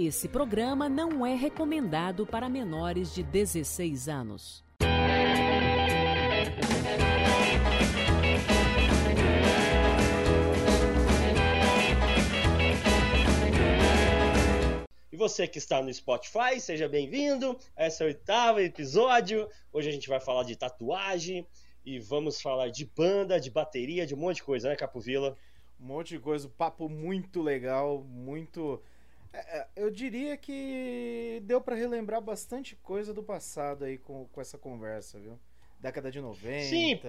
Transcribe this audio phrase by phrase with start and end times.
[0.00, 4.64] Esse programa não é recomendado para menores de 16 anos.
[15.10, 19.48] E você que está no Spotify, seja bem-vindo a esse oitavo episódio.
[19.72, 21.44] Hoje a gente vai falar de tatuagem
[21.84, 25.36] e vamos falar de banda, de bateria, de um monte de coisa, né, Capovila?
[25.80, 28.80] Um monte de coisa, um papo muito legal, muito
[29.32, 34.40] é, é, eu diria que deu para relembrar bastante coisa do passado aí com, com
[34.40, 35.38] essa conversa, viu?
[35.80, 36.64] Década de 90.
[36.64, 37.00] Sim,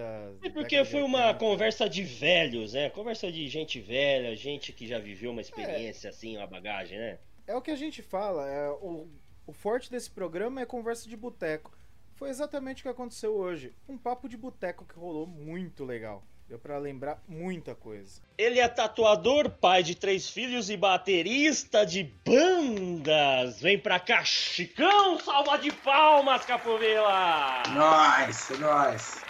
[0.54, 2.88] porque foi uma conversa de velhos, né?
[2.88, 7.18] Conversa de gente velha, gente que já viveu uma experiência é, assim, uma bagagem, né?
[7.48, 8.48] É o que a gente fala.
[8.48, 9.08] É, o,
[9.44, 11.76] o forte desse programa é conversa de boteco.
[12.14, 13.74] Foi exatamente o que aconteceu hoje.
[13.88, 16.22] Um papo de boteco que rolou muito legal.
[16.50, 18.20] Deu para lembrar muita coisa.
[18.36, 23.60] Ele é tatuador, pai de três filhos e baterista de bandas.
[23.60, 27.62] Vem pra cá, Chicão, salva de palmas, Capovela!
[27.68, 29.22] Nós, nós.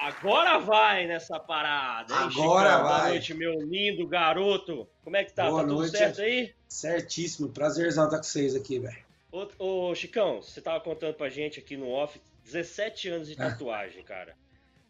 [0.00, 2.30] Agora vai nessa parada, hein, Agora
[2.70, 2.84] Chicão?
[2.84, 3.00] vai.
[3.00, 4.88] Boa noite, meu lindo garoto.
[5.02, 5.50] Como é que tá?
[5.50, 5.98] Boa tá tudo noite.
[5.98, 6.54] certo aí?
[6.68, 7.48] Certíssimo.
[7.48, 9.04] Prazerzão estar com vocês aqui, velho.
[9.32, 13.36] Ô, ô, Chicão, você tava contando pra gente aqui no off 17 anos de é.
[13.36, 14.36] tatuagem, cara.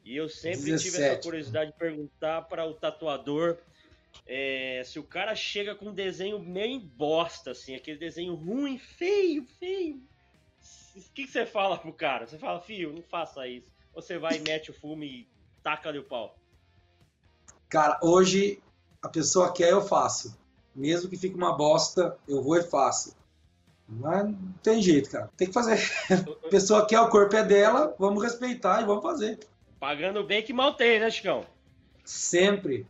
[0.08, 0.82] E eu sempre 17.
[0.90, 3.58] tive essa curiosidade de perguntar para o tatuador
[4.26, 9.44] é, se o cara chega com um desenho meio bosta, assim, aquele desenho ruim, feio,
[9.60, 10.02] feio.
[10.96, 12.26] O que, que você fala pro cara?
[12.26, 13.66] Você fala, filho, não faça isso.
[13.92, 15.28] Ou você vai e mete o fumo e
[15.62, 16.34] taca ali o pau?
[17.68, 18.62] Cara, hoje
[19.02, 20.34] a pessoa quer, eu faço.
[20.74, 23.14] Mesmo que fique uma bosta, eu vou e faço.
[23.86, 25.28] Mas não tem jeito, cara.
[25.36, 25.78] Tem que fazer.
[26.46, 29.38] A pessoa quer, o corpo é dela, vamos respeitar e vamos fazer.
[29.78, 31.46] Pagando bem que mal tem, né, Chicão?
[32.04, 32.86] Sempre.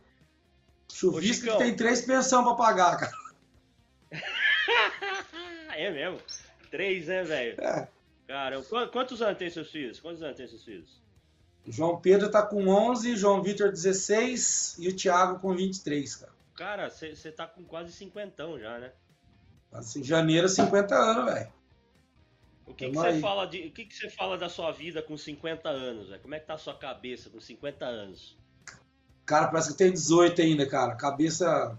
[0.91, 3.13] Chuvisco que tem três pensão pra pagar, cara.
[5.75, 6.19] é mesmo?
[6.71, 7.61] Três, né, velho?
[7.61, 7.87] É.
[8.27, 9.99] Cara, quantos anos tem seus filhos?
[9.99, 10.99] Quantos anos tem seus filhos?
[11.67, 16.31] João Pedro tá com 11, João Vitor 16 e o Thiago com 23, cara.
[16.55, 18.91] Cara, você tá com quase cinquentão já, né?
[19.71, 21.53] Assim, janeiro, 50 anos, velho.
[22.69, 25.17] O que, que você fala de, o que, que você fala da sua vida com
[25.17, 26.09] 50 anos?
[26.09, 26.21] Véio?
[26.21, 28.37] Como é que tá a sua cabeça com 50 anos?
[29.25, 30.95] Cara, parece que tem 18 ainda, cara.
[30.95, 31.77] Cabeça.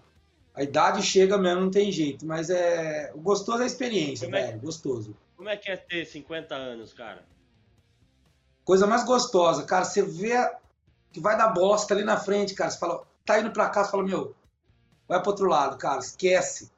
[0.53, 2.27] A idade chega mesmo, não tem jeito.
[2.27, 3.13] Mas é.
[3.15, 4.57] O gostoso é a experiência, como é velho.
[4.57, 4.59] É...
[4.59, 5.17] Gostoso.
[5.37, 7.25] Como é que é ter 50 anos, cara?
[8.65, 9.85] Coisa mais gostosa, cara.
[9.85, 10.35] Você vê
[11.13, 12.71] que vai dar bosta ali na frente, cara.
[12.71, 14.35] Você fala, tá indo pra cá, você fala, meu,
[15.09, 16.01] vai pro outro lado, cara.
[16.01, 16.71] Esquece.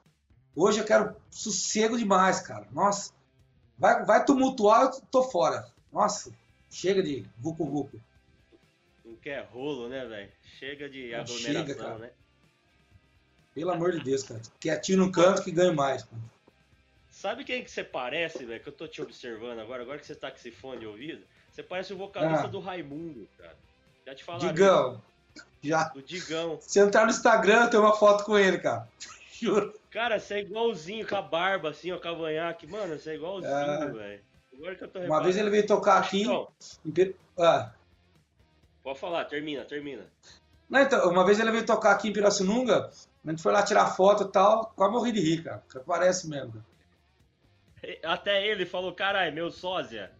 [0.55, 2.67] Hoje eu quero sossego demais, cara.
[2.71, 3.11] Nossa.
[3.77, 5.67] Vai, vai tumultuar, eu tô fora.
[5.91, 6.31] Nossa,
[6.69, 7.99] chega de vucu vucu.
[9.03, 10.31] Não quer rolo, né, velho?
[10.59, 11.97] Chega de aglomeração, chega, cara.
[11.97, 12.11] né?
[13.53, 14.41] Pelo amor de Deus, cara.
[14.59, 16.03] Quietinho no canto que ganha mais.
[16.03, 16.21] Cara.
[17.11, 18.61] Sabe quem que você parece, velho?
[18.61, 21.23] Que eu tô te observando agora, agora que você tá com esse fone de ouvido.
[21.51, 22.49] Você parece o vocalista ah.
[22.49, 23.55] do Raimundo, cara.
[24.05, 24.47] Já te falaram.
[24.47, 25.01] Digão.
[25.61, 25.83] Já.
[25.89, 26.57] Do Digão.
[26.61, 28.87] Se entrar no Instagram, tem uma foto com ele, cara.
[29.43, 29.73] Juro.
[29.91, 32.65] Cara, você é igualzinho, com a barba, assim, ó, cavanhaque.
[32.65, 33.91] Mano, você é igualzinho, é...
[33.91, 34.21] velho.
[34.55, 36.23] Agora que eu tô Uma vez ele veio tocar aqui.
[36.23, 37.15] Em...
[37.37, 37.71] Ah.
[38.83, 40.05] Pode falar, termina, termina.
[40.69, 42.89] Não, então, uma vez ele veio tocar aqui em Pirassununga,
[43.25, 45.63] a gente foi lá tirar foto e tal, quase morri de rir, cara.
[45.85, 46.63] Parece mesmo.
[48.03, 50.11] Até ele falou, caralho, meu sósia.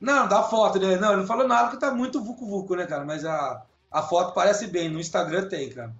[0.00, 0.96] Não, dá foto, né?
[0.96, 3.04] Não, ele não falou nada porque tá muito vucu-vucu, né, cara?
[3.04, 5.92] Mas a, a foto parece bem, no Instagram tem, cara.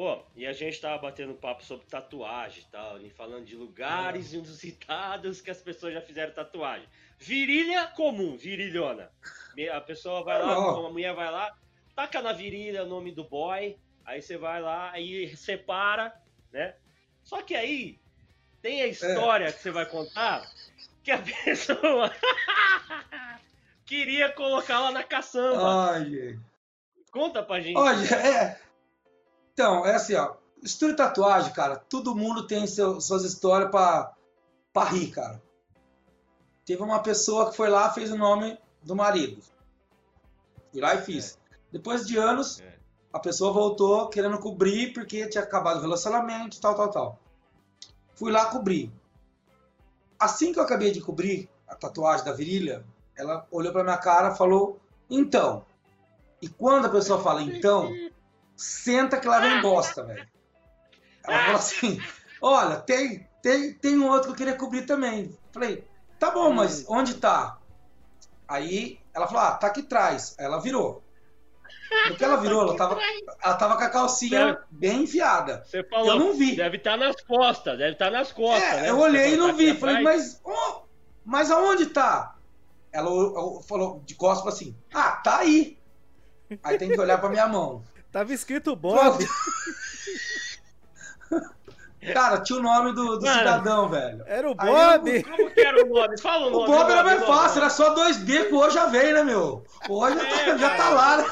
[0.00, 4.32] Pô, e a gente tava batendo papo sobre tatuagem e tal, e falando de lugares
[4.32, 6.88] inusitados que as pessoas já fizeram tatuagem.
[7.18, 9.10] Virilha comum, virilhona.
[9.74, 11.54] A pessoa vai lá, uma mulher vai lá,
[11.94, 16.18] taca na virilha o nome do boy, aí você vai lá, aí separa,
[16.50, 16.74] né?
[17.22, 18.00] Só que aí
[18.62, 19.52] tem a história é.
[19.52, 20.50] que você vai contar
[21.04, 22.10] que a pessoa
[23.84, 25.92] queria colocar lá na caçamba.
[25.92, 26.40] Ai,
[27.12, 27.76] Conta pra gente.
[27.76, 28.60] Olha, é,
[29.60, 30.36] então, é assim, ó.
[30.62, 34.14] Estúdio tatuagem, cara, todo mundo tem seu, suas histórias pra,
[34.72, 35.42] pra rir, cara.
[36.64, 39.42] Teve uma pessoa que foi lá fez o nome do marido.
[40.72, 41.38] Fui lá e fiz.
[41.50, 41.56] É.
[41.72, 42.78] Depois de anos, é.
[43.12, 47.18] a pessoa voltou querendo cobrir porque tinha acabado o relacionamento, tal, tal, tal.
[48.14, 48.90] Fui lá cobrir.
[50.18, 52.82] Assim que eu acabei de cobrir a tatuagem da virilha,
[53.14, 54.80] ela olhou pra minha cara e falou:
[55.10, 55.66] Então.
[56.40, 57.92] E quando a pessoa fala então,
[58.60, 60.26] senta que lá vem bosta, velho.
[61.24, 62.00] Ela falou assim:
[62.42, 65.36] olha, tem, tem, tem um outro que eu queria cobrir também.
[65.52, 65.84] Falei,
[66.18, 67.58] tá bom, mas onde tá?
[68.48, 70.34] Aí ela falou: ah, tá aqui atrás.
[70.38, 71.02] Aí ela virou.
[72.08, 72.98] No que ela virou, ela tava,
[73.42, 75.62] ela tava com a calcinha bem enfiada.
[75.64, 76.56] Você falou, Eu não vi.
[76.56, 78.62] Deve estar nas costas, deve estar nas costas.
[78.62, 78.90] É, né?
[78.90, 79.70] eu olhei e não Tá vi.
[79.70, 80.16] aqui Falei, atrás.
[80.16, 80.82] mas, ó,
[81.24, 82.36] mas aonde tá?
[82.92, 83.08] Ela
[83.68, 85.78] falou de costas assim: Ah, tá aí.
[86.64, 87.82] Aí tem que olhar pra minha mão.
[88.12, 89.24] Tava escrito Bob.
[92.12, 93.38] Cara, tinha o nome do, do Mano.
[93.38, 94.24] cidadão, velho.
[94.26, 95.22] Era o Aí Bob.
[95.22, 96.18] Como que era o nome?
[96.18, 96.66] Fala o O nome.
[96.66, 99.64] Bob era mais fácil, era só 2D, que hoje já veio, né, meu?
[99.88, 101.24] Hoje já, tá, É, já tá lá, né?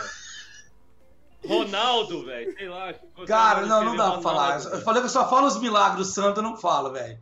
[1.46, 2.54] Ronaldo, velho.
[2.54, 2.94] Sei lá.
[3.26, 4.60] Cara, não, não dá pra falar.
[4.62, 7.18] Eu falei que eu só falo os milagres do santo, eu não falo, velho.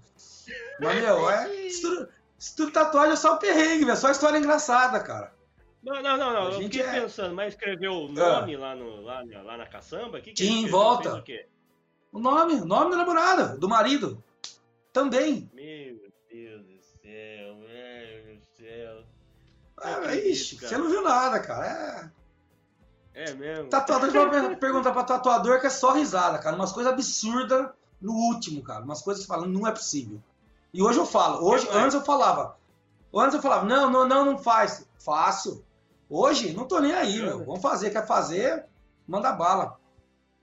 [0.80, 1.48] Mas, meu, é.
[1.66, 2.08] Isso tudo,
[2.56, 3.96] tudo tatuagem é só um perrengue, velho.
[3.96, 5.32] Só história engraçada, cara.
[5.86, 6.42] Não, não, não, não.
[6.48, 9.66] A Eu fiquei é- pensando, mas escreveu o nome lá, no, lá, na- lá na
[9.66, 10.20] caçamba?
[10.20, 11.22] Que que volta.
[12.12, 12.18] O?
[12.18, 14.20] O nome, o nome da namorada, do marido.
[14.92, 15.48] Também.
[15.54, 19.04] Meu Deus do céu, meu Deus do céu.
[19.76, 22.12] Ah, acredito, ixi, você não viu nada, cara.
[23.14, 23.26] É.
[23.30, 23.68] É mesmo?
[23.68, 26.56] Tatuador, vai perguntar pra tatuador que é só risada, cara.
[26.56, 28.82] Umas coisas absurdas no último, cara.
[28.82, 30.20] Umas coisas que você fala, não é possível.
[30.74, 31.46] E hoje eu falo.
[31.46, 31.76] Hoje, mais?
[31.78, 32.58] antes eu falava.
[33.14, 34.86] Antes eu falava, não, não, não, não faz.
[34.98, 35.64] Fácil.
[36.08, 37.44] Hoje, não tô nem aí, meu.
[37.44, 37.90] Vamos fazer.
[37.90, 38.66] Quer fazer?
[39.06, 39.78] Manda bala.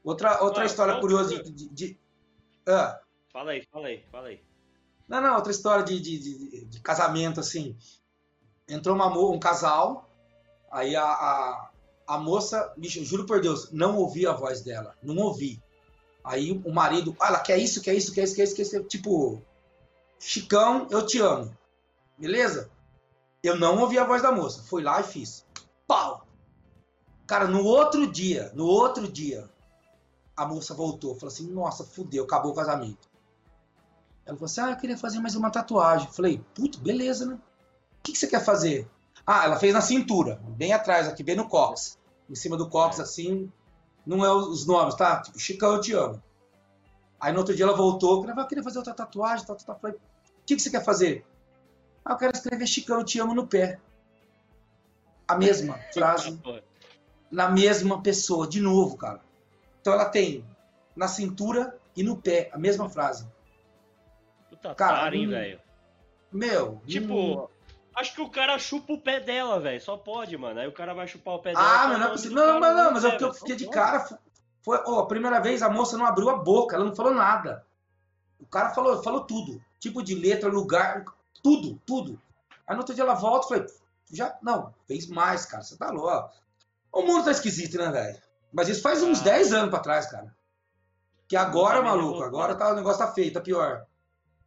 [0.04, 1.52] Outra, outra Ué, história curiosa de.
[1.52, 2.00] de, de-
[2.68, 3.00] Ah,
[3.32, 4.42] Fala aí, fala aí, fala aí.
[5.08, 7.76] não, não, outra história de, de, de- casamento, assim.
[8.68, 10.08] Entrou uma, um casal,
[10.72, 11.72] aí a, a,
[12.08, 15.62] a moça, bicho, juro por Deus, não ouvi a voz dela, não ouvi.
[16.24, 18.84] Aí o marido, ah, ela quer isso, quer isso, quer isso, quer isso, quer isso,
[18.84, 19.42] tipo,
[20.20, 21.58] Chicão, eu te amo.
[22.18, 22.70] Beleza?
[23.42, 25.46] Eu não ouvi a voz da moça, fui lá e fiz.
[25.88, 26.26] Pau!
[27.28, 29.50] Cara, no outro dia, no outro dia,
[30.36, 33.08] a moça voltou, falou assim, nossa, fudeu, acabou o casamento.
[34.26, 36.08] Ela falou assim: Ah, eu queria fazer mais uma tatuagem.
[36.12, 37.36] Falei, puto, beleza, né?
[37.36, 38.90] O que, que você quer fazer?
[39.26, 41.98] Ah, ela fez na cintura, bem atrás, aqui, bem no cox.
[42.30, 43.52] Em cima do cox, assim,
[44.06, 45.22] não é os nomes, tá?
[45.22, 46.22] Tipo, Chicão, eu te amo.
[47.20, 49.66] Aí no outro dia ela voltou, falei, "Ah, eu queria fazer outra tatuagem, tal, tal,
[49.66, 49.80] tal.
[49.80, 51.26] Falei, o que, que você quer fazer?
[52.04, 53.80] Ah, eu quero escrever Chicão, eu te amo no pé.
[55.34, 56.60] A mesma frase Ah,
[57.32, 59.20] na mesma pessoa, de novo, cara.
[59.82, 60.46] Então ela tem
[60.96, 63.28] na cintura e no pé a mesma frase.
[64.50, 65.60] Puta Cara, cara, hein, hum, velho.
[66.32, 67.48] Meu, Tipo, hum,
[67.96, 69.82] acho que o cara chupa o pé dela, velho.
[69.82, 70.60] Só pode, mano.
[70.60, 71.64] Aí o cara vai chupar o pé dela.
[71.66, 72.36] ah, tá meu, não é possível.
[72.38, 73.40] Não, mas não, mas é porque eu velho.
[73.40, 74.00] fiquei de cara.
[74.02, 74.18] fo-
[74.62, 77.66] Foi, ó, a primeira vez a moça não abriu a boca, ela não falou nada.
[78.40, 79.62] O cara falou, falou tudo.
[79.80, 81.04] Tipo de letra, lugar,
[81.42, 82.20] tudo, tudo.
[82.66, 83.74] Aí no outro dia ela volta e falei,
[84.16, 86.30] já, não, fez mais, cara, você tá louco.
[86.92, 88.22] O mundo tá esquisito, né, velho?
[88.52, 89.24] Mas isso faz uns Ah.
[89.24, 90.34] 10 anos pra trás, cara.
[91.28, 93.86] Que agora, maluco, agora tá, o negócio tá feio, tá pior.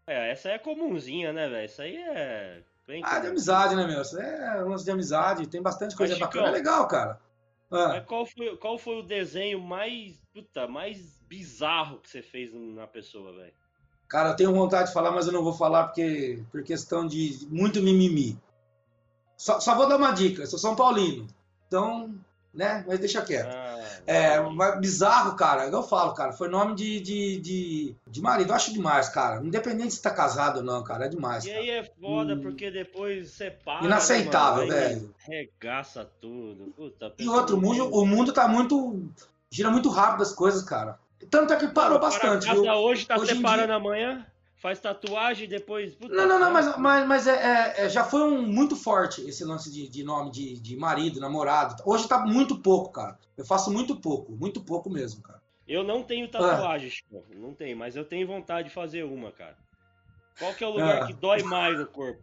[0.06, 1.66] É, essa aí é comunzinha, né, velho?
[1.66, 2.62] Isso aí é.
[2.86, 4.02] bem Ah, de amizade, né, meu?
[4.02, 6.48] Isso é um lance de amizade, tem bastante coisa Mas, bacana.
[6.48, 7.20] É legal, cara.
[7.68, 10.22] Ah, Mas qual foi, qual foi o desenho mais.
[10.32, 13.52] Puta, mais bizarro que você fez na pessoa, velho?
[14.08, 17.44] cara, eu tenho vontade de falar, mas eu não vou falar porque por questão de
[17.50, 18.38] muito mimimi.
[19.36, 21.26] Só, só vou dar uma dica, eu sou São Paulino.
[21.68, 22.14] Então,
[22.54, 23.52] né, mas deixa quieto.
[23.54, 28.50] Ah, É, mas bizarro, cara, eu falo, cara, foi nome de, de, de, de marido.
[28.50, 29.44] Eu acho demais, cara.
[29.44, 31.60] Independente se tá casado ou não, cara, é demais, E cara.
[31.60, 32.40] aí é foda, Hum.
[32.40, 33.84] porque depois separa.
[33.84, 34.78] Inaceitável, mano?
[34.80, 35.14] Velho.
[35.18, 36.72] Regaça tudo.
[36.76, 39.02] Puta, E outro, mundo, o mundo tá muito.
[39.50, 40.98] gira muito rápido as coisas, cara.
[41.30, 42.70] Tanto é que parou bastante, casa viu?
[42.72, 44.24] hoje, tá Hoje separando dia- amanhã,
[44.66, 45.94] faz tatuagem, depois.
[45.94, 49.20] Puta, Não, não, não, mas, mas, mas é, é- é- já foi um, muito forte
[49.28, 51.80] esse lance de, de nome de, de marido, namorado.
[51.86, 53.16] Hoje tá muito pouco, cara.
[53.36, 55.40] Eu faço muito pouco, muito pouco mesmo, cara.
[55.68, 56.04] Eu não Ah.
[56.04, 57.24] tenho tatuagem, Chico.
[57.36, 59.56] Não tenho, mas eu tenho vontade de fazer uma, cara.
[60.36, 61.06] Qual que é o lugar Ah.
[61.06, 62.20] que dói mais no corpo?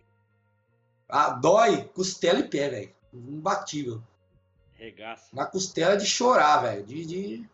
[1.08, 2.94] Ah, dói costela e pé, velho.
[3.14, 4.04] Imbatível.
[4.74, 5.28] Regaça.
[5.34, 6.84] Na costela de chorar, velho.
[6.86, 7.50] De, de-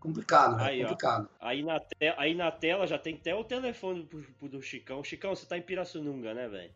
[0.00, 0.86] Complicado, Aí, velho.
[0.86, 0.88] ó.
[0.88, 1.28] Complicado.
[1.38, 2.14] Aí na, te...
[2.16, 5.04] aí na tela já tem até o telefone pro, pro do Chicão.
[5.04, 6.72] Chicão, você tá em Pirassununga, né, velho?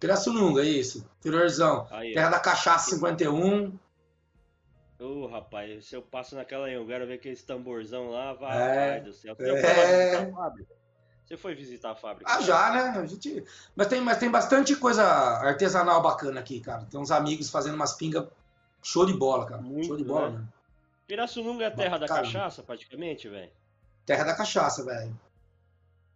[0.00, 1.08] Pirassununga, isso.
[1.20, 1.86] Interiorzão.
[1.90, 3.78] Aí, Terra da Cachaça 51.
[5.00, 5.04] ó.
[5.04, 8.90] Ô, rapaz, se eu passo naquela aí, eu quero ver aquele tamborzão lá, vai, É.
[8.90, 9.34] vai do céu.
[9.36, 9.60] Você É.
[9.62, 10.74] foi lá visitar a fábrica?
[11.24, 12.32] Você foi visitar a fábrica?
[12.32, 13.00] Ah, já, né?
[13.00, 13.44] A gente...
[13.76, 16.84] mas, tem, mas tem bastante coisa artesanal bacana aqui, cara.
[16.90, 18.26] Tem uns amigos fazendo umas pingas
[18.82, 19.62] show de bola, cara.
[19.62, 20.38] Muito, show de bola, né?
[20.38, 20.44] né?
[21.16, 22.26] Pirassununga é a terra da Caramba.
[22.26, 23.50] cachaça, praticamente, velho?
[24.06, 25.14] Terra da Cachaça, velho.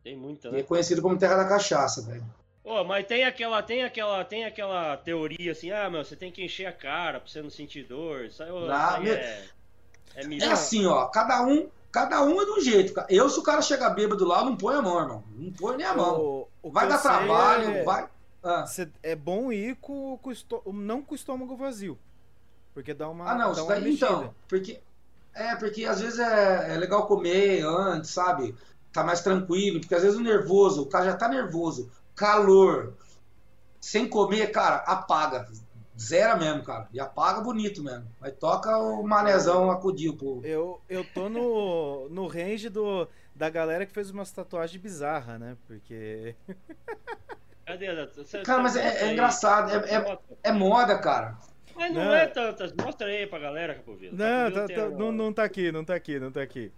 [0.03, 0.63] Tem muita, É né?
[0.63, 2.25] conhecido como Terra da Cachaça, velho.
[2.65, 6.43] Pô, mas tem aquela, tem aquela, tem aquela teoria assim, ah, meu, você tem que
[6.43, 8.25] encher a cara pra você não sentir dor.
[8.25, 9.45] Isso aí, ô, isso Ah, aí meu- é,
[10.15, 11.05] é É assim, ó.
[11.09, 12.95] Cada um, cada um é de um jeito.
[13.11, 15.25] Eu, se o cara chegar bêbado lá, não põe a mão, irmão.
[15.35, 16.19] Não põe nem a mão.
[16.19, 18.09] O- o Vai dar trabalho, é- vai.
[18.43, 20.33] Ah, Cê- É bom ir com, com
[20.73, 21.99] não com o estômago vazio.
[22.73, 23.31] Porque dá uma.
[23.31, 24.35] Ah, não, dá uma daí então.
[24.47, 24.79] Porque,
[25.37, 28.55] é, porque às vezes é, é legal comer antes, sabe?
[28.93, 32.95] Tá mais tranquilo, porque às vezes o nervoso, o cara já tá nervoso, calor,
[33.81, 35.47] sem comer, cara, apaga.
[35.99, 36.89] Zera mesmo, cara.
[36.93, 38.07] E apaga bonito mesmo.
[38.21, 40.41] Aí toca o manezão acudir pro.
[40.45, 45.57] Eu, eu tô no, no range do, da galera que fez umas tatuagens bizarras, né?
[45.67, 46.35] Porque.
[47.67, 48.07] Cadê?
[48.15, 50.37] Você- Cara, mas você é- é engraçado, é- é- Mostra.
[50.43, 51.39] É moda, cara.
[51.77, 52.15] Mas não, Não.
[52.15, 52.73] é tantas.
[52.73, 54.13] Mostra aí pra galera, Capovila.
[54.13, 56.43] Não, Capovila tá- tem tá- uma- não, não tá aqui, não tá aqui, não tá
[56.43, 56.73] aqui.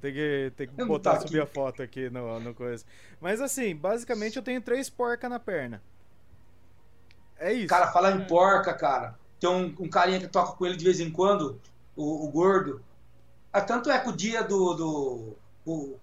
[0.00, 2.84] Tem que, tem que Não botar, tá subir a foto aqui no, no coisa.
[3.20, 5.82] Mas assim, basicamente eu tenho três porcas na perna.
[7.38, 7.66] É isso.
[7.68, 9.18] Cara, falar em porca, cara.
[9.38, 11.60] Tem um, um carinha que toca com ele de vez em quando,
[11.96, 12.82] o, o gordo.
[13.52, 14.74] Ah, tanto é que o dia do.
[14.74, 15.98] do o,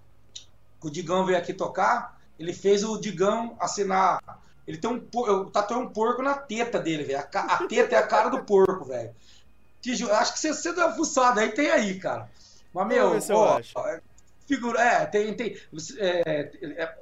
[0.84, 4.20] o Digão veio aqui tocar, ele fez o Digão assinar.
[4.68, 5.00] Ele tem um.
[5.00, 7.20] por- Eu tatuei um porco na teta dele, velho.
[7.20, 9.12] A, a teta é a cara do porco, velho.
[10.12, 12.30] Acho que você, você deu uma fuçada aí, tem aí, cara.
[12.74, 13.80] Mas, meu, Vamos ver ó, acho.
[13.80, 14.02] é,
[14.46, 14.82] figura.
[14.82, 15.34] É, tem.
[15.34, 15.58] tem
[16.00, 16.52] é,
[16.84, 16.98] é,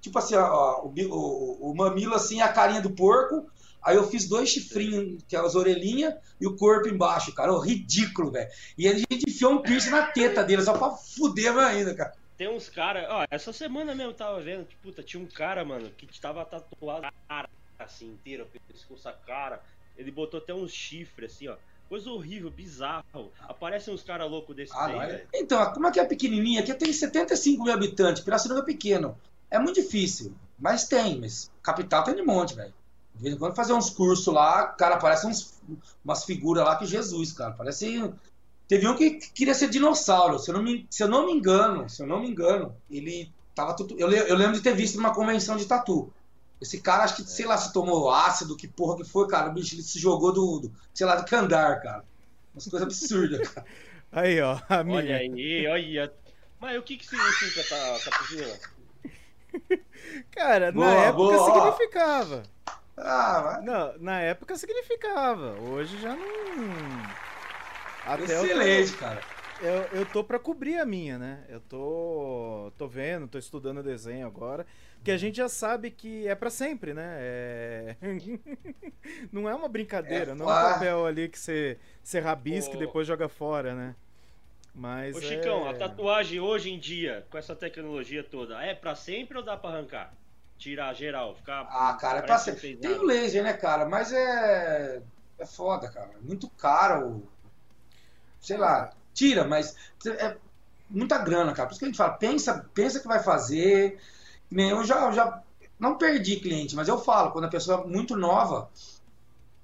[0.00, 3.46] tipo assim, ó, o, o, o mamilo assim, a carinha do porco.
[3.80, 7.52] Aí eu fiz dois chifrinhos, que é as orelhinhas, e o corpo embaixo, cara.
[7.52, 8.48] Ô, ridículo, velho.
[8.78, 12.14] E a gente enfiou um piercing na teta dele, só pra fuder mais ainda, cara.
[12.36, 13.06] Tem uns caras.
[13.08, 14.66] Ó, essa semana mesmo eu tava vendo.
[14.66, 17.48] que, Puta, tinha um cara, mano, que tava tatuado cara
[17.78, 19.62] assim inteira, o pescoço a cara.
[19.96, 21.56] Ele botou até uns chifres assim, ó.
[21.88, 23.30] Coisa horrível, bizarro.
[23.40, 25.26] Aparecem uns caras loucos desse Ah, daí, é-.
[25.34, 26.60] Então, como é que é pequenininha?
[26.60, 29.16] Aqui tem 75 mil habitantes, Piracicaba é pequeno.
[29.50, 32.74] É muito difícil, mas tem, mas capital tem de monte, velho.
[33.14, 35.62] De vez em quando fazer uns cursos lá, cara, parece uns,
[36.04, 37.52] umas figuras lá que Jesus, cara.
[37.52, 38.12] Parece.
[38.66, 41.32] Teve um que que queria ser dinossauro, se eu, não me, se eu não me
[41.32, 43.94] engano, se eu não me engano, ele tava tudo.
[43.98, 46.12] Eu, eu lembro de ter visto numa convenção de tatu.
[46.60, 49.50] Esse cara, acho que, sei lá, se tomou ácido, que porra que foi, cara.
[49.50, 52.04] O bicho ele se jogou do, do sei lá, do candar, cara.
[52.54, 53.66] Umas coisas absurdas, cara.
[54.10, 54.98] Aí, ó, a minha.
[54.98, 56.12] Olha aí, olha.
[56.60, 58.58] Mas o que que significa tá, Capovila?
[60.30, 61.52] Cara, Boa, na época boa.
[61.52, 62.42] significava.
[62.96, 63.62] Ah, vai.
[63.62, 65.56] Não, na época significava.
[65.60, 66.24] Hoje já não.
[68.04, 69.20] Até eu- Excelente, cara.
[69.60, 71.44] Eu, eu tô pra cobrir a minha, né?
[71.48, 74.66] Eu tô, tô vendo, tô estudando desenho agora.
[75.02, 77.16] Que a gente já sabe que é pra sempre, né?
[77.18, 77.96] É...
[79.32, 82.78] não é uma brincadeira, É, não é um papel ali que você, você rabisca e
[82.78, 83.94] depois joga fora, né?
[84.74, 85.70] Mas Ô Chicão, é...
[85.70, 89.70] a tatuagem hoje em dia, com essa tecnologia toda, é pra sempre ou dá pra
[89.70, 90.12] arrancar?
[90.58, 91.66] Tirar geral, ficar.
[91.70, 93.86] Ah, cara, é pra fez Tem o laser, né, cara?
[93.88, 95.00] Mas é.
[95.38, 96.10] É foda, cara.
[96.16, 97.22] É Muito caro.
[98.44, 98.90] Sei lá.
[99.14, 99.74] Tira, mas
[100.06, 100.36] é
[100.90, 101.66] muita grana, cara.
[101.66, 103.98] Por isso que a gente fala, pensa, pensa que vai fazer.
[104.50, 105.42] Eu já, eu já
[105.78, 108.68] não perdi cliente, mas eu falo, quando a pessoa é muito nova,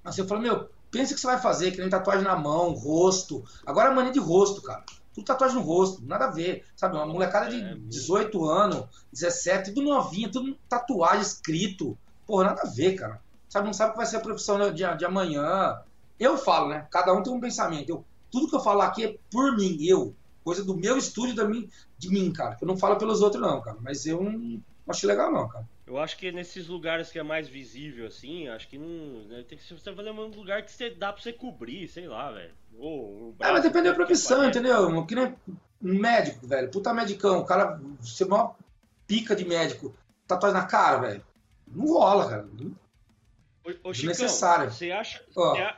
[0.03, 3.43] assim, eu falo, meu, pensa que você vai fazer, que nem tatuagem na mão, rosto.
[3.65, 4.83] Agora é mania de rosto, cara.
[5.13, 6.65] Tudo tatuagem no rosto, nada a ver.
[6.75, 11.95] Sabe, uma molecada de É, 18 anos, 17, tudo novinha, tudo tatuagem escrito.
[12.25, 13.21] Porra, nada a ver, cara.
[13.47, 15.81] Sabe, não sabe o que vai ser a profissão de, de amanhã.
[16.19, 16.87] Eu falo, né?
[16.89, 17.89] Cada um tem um pensamento.
[17.89, 20.15] Eu, tudo que eu falo aqui é por mim, eu.
[20.43, 22.57] Coisa do meu estúdio, da mim, de mim, cara.
[22.59, 23.77] Eu não falo pelos outros, não, cara.
[23.81, 25.67] Mas eu não, acho legal, não, cara.
[25.85, 29.25] Eu acho que nesses lugares que é mais visível, assim, acho que não.
[29.25, 32.07] né, Tem que ser você fazer um lugar que você dá pra você cobrir, sei
[32.07, 32.53] lá, velho.
[32.77, 35.05] Ou um É, mas depende da profissão, entendeu?
[35.05, 35.35] Que nem
[35.83, 36.71] um médico, velho.
[36.71, 37.39] Puta medicão.
[37.39, 38.27] O cara, você é
[39.05, 39.93] pica de médico.
[40.25, 41.25] Tatuagem na cara, velho.
[41.67, 42.49] Não rola, cara.
[43.63, 44.71] Ô, ô Chicão, Desnecessário.
[44.71, 45.23] você acha,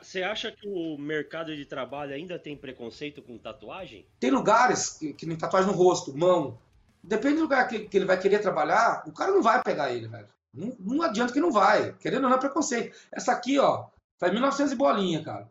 [0.01, 4.05] você acha que o mercado de trabalho ainda tem preconceito com tatuagem?
[4.19, 6.57] Tem lugares que, que nem tatuagem no rosto, mão.
[7.03, 10.07] Depende do lugar que, que ele vai querer trabalhar, o cara não vai pegar ele,
[10.07, 10.27] velho.
[10.53, 11.91] Não, não adianta que não vai.
[11.99, 12.95] Querendo ou não, é preconceito.
[13.11, 13.87] Essa aqui, ó,
[14.17, 15.49] faz 1900 e bolinha, cara.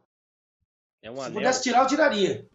[1.02, 1.34] É um Se eu anel.
[1.38, 2.46] pudesse tirar, eu tiraria.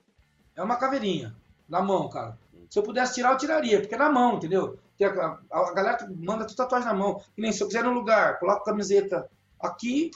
[0.56, 1.36] É uma caveirinha
[1.70, 2.36] na mão, cara.
[2.70, 4.80] Se eu pudesse tirar, eu tiraria, porque é na mão, entendeu?
[5.00, 7.20] A, a- a galera manda tudo tatuagem na mão.
[7.36, 10.12] Que nem se eu quiser ir num lugar, coloco camiseta aqui,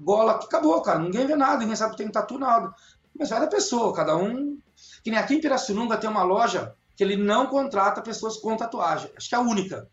[0.00, 0.98] gola aqui, acabou, cara.
[0.98, 2.72] Ninguém vê nada, ninguém sabe que tem tatu, nada.
[3.18, 4.58] Mas vai da pessoa, cada um.
[5.02, 9.10] Que nem aqui em Pirassununga tem uma loja que ele não contrata pessoas com tatuagem.
[9.16, 9.88] Acho que é a única.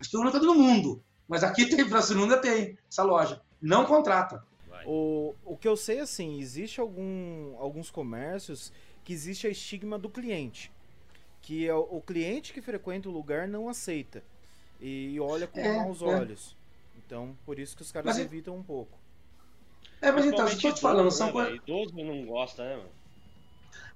[0.00, 1.02] Acho que é a única do mundo.
[1.28, 3.42] Mas aqui tem, em Pirassununga tem essa loja.
[3.60, 4.44] Não contrata.
[4.86, 8.72] O, o que eu sei, assim, existe algum, alguns comércios
[9.04, 10.70] que existe a estigma do cliente.
[11.42, 14.22] Que é o, o cliente que frequenta o lugar não aceita.
[14.80, 16.04] E olha com É, maus é.
[16.04, 16.55] olhos.
[17.06, 18.98] Então, por isso que os caras Mas é- evitam um pouco.
[20.00, 21.52] É, mas então, Principalmente estou te falando, são né, coisas.
[21.52, 21.62] velho?
[21.62, 22.90] Idoso não gosta, né, mano?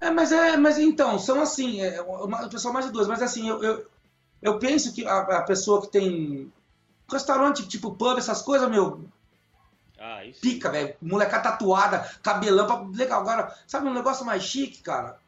[0.00, 3.49] É, mas é, mas então, são assim, é, uma, o pessoal mais idoso, mas assim,
[3.49, 3.87] eu, eu,
[4.40, 6.50] eu penso que a, a pessoa que tem
[7.11, 9.05] restaurante, tipo pub, essas coisas, meu,
[9.99, 10.40] Ah, isso.
[10.40, 10.97] Pica, velho.
[11.02, 13.21] Molecada tatuada, cabelão, pra- legal.
[13.21, 15.19] Agora, sabe um negócio mais chique, cara?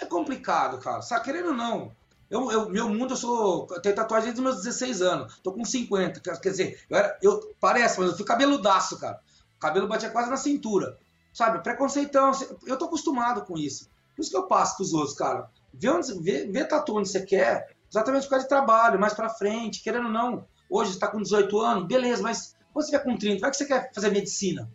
[0.00, 1.02] É complicado, cara.
[1.02, 1.94] Sabe, querendo ou não.
[2.30, 3.66] Eu, eu- meu mundo, eu sou.
[3.70, 5.38] Eu tenho tatuagem desde os meus 16 anos.
[5.42, 6.20] Tô com 50.
[6.20, 7.18] Quer quer dizer, eu era.
[7.20, 9.20] Eu, parece, mas eu fui cabeludaço, cara.
[9.56, 10.96] O cabelo batia quase na cintura.
[11.32, 11.62] Sabe?
[11.62, 12.30] Preconceitão.
[12.66, 13.90] Eu tô acostumado com isso.
[14.14, 15.50] Por isso que eu passo pros outros, cara.
[15.74, 19.28] Vê, onde, vê, vê tatu onde você quer, exatamente por causa de trabalho, mais pra
[19.28, 20.44] frente, querendo ou não.
[20.68, 23.56] Hoje você tá com 18 anos, beleza, mas quando você tiver com 30, vai que
[23.56, 24.68] você quer fazer medicina?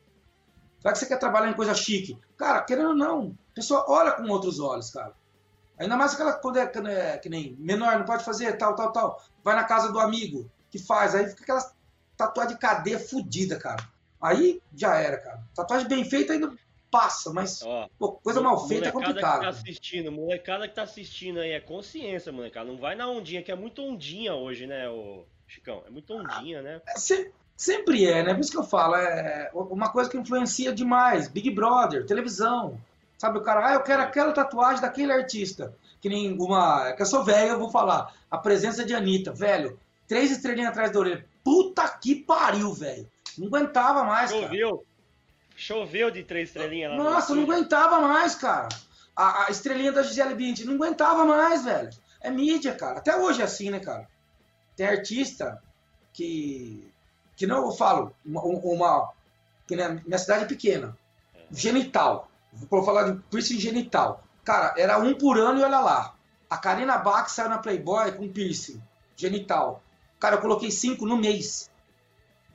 [0.82, 2.18] Vai que você quer trabalhar em coisa chique?
[2.38, 5.14] Cara, querendo ou não, a pessoa olha com outros olhos, cara.
[5.78, 8.92] Ainda mais aquela quando é, quando é que nem menor, não pode fazer, tal, tal,
[8.92, 9.24] tal.
[9.44, 11.72] Vai na casa do amigo que faz, aí fica aquela
[12.18, 13.86] tatuagem de cadeia fudida, cara.
[14.22, 15.44] Aí já era, cara.
[15.56, 16.54] Tatuagem bem feita ainda
[16.90, 19.40] passa, mas Ó, pô, coisa mal feita é complicado.
[19.40, 22.72] que tá assistindo, molecada que tá assistindo aí, é consciência, molecada.
[22.72, 25.84] Não vai na ondinha, que é muito ondinha hoje, né, ô Chicão?
[25.86, 26.82] É muito ondinha, né?
[26.88, 28.34] É, se- sempre é, né?
[28.34, 31.28] Por isso que eu falo, é uma coisa que influencia demais.
[31.28, 32.80] Big Brother, televisão.
[33.18, 35.74] Sabe, o cara, ah, eu quero aquela tatuagem daquele artista.
[36.02, 36.94] Que nem uma.
[36.94, 38.14] Que eu sou velho, eu vou falar.
[38.30, 39.80] A presença de Anitta, velho.
[40.08, 41.26] Três estrelinhas atrás da orelha.
[41.44, 43.10] Puta que pariu, velho.
[43.38, 44.44] Não aguentava mais, cara.
[44.44, 44.86] Choveu.
[45.56, 48.68] Choveu de três estrelinhas lá no Nossa, não aguentava mais, cara.
[49.16, 51.90] A, a estrelinha da Gisele Bündchen, não aguentava mais, velho.
[52.22, 53.00] É mídia, cara.
[53.00, 54.08] Até hoje é assim, né, cara?
[54.76, 55.62] Tem artista
[56.14, 56.92] que.
[57.36, 58.42] Que não, eu falo, uma.
[58.44, 59.12] uma
[59.68, 60.96] que né, minha cidade é pequena.
[61.52, 62.30] Genital.
[62.70, 64.24] Vou falar de piercing genital.
[64.44, 66.16] Cara, era um por ano e olha lá.
[66.50, 68.82] A Karina Bach saiu na Playboy com piercing
[69.16, 69.82] genital.
[70.20, 71.70] Cara, eu coloquei cinco no mês.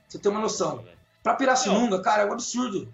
[0.07, 0.83] Você tem uma noção.
[1.23, 2.93] Pra Pirassununga, cara, é um absurdo.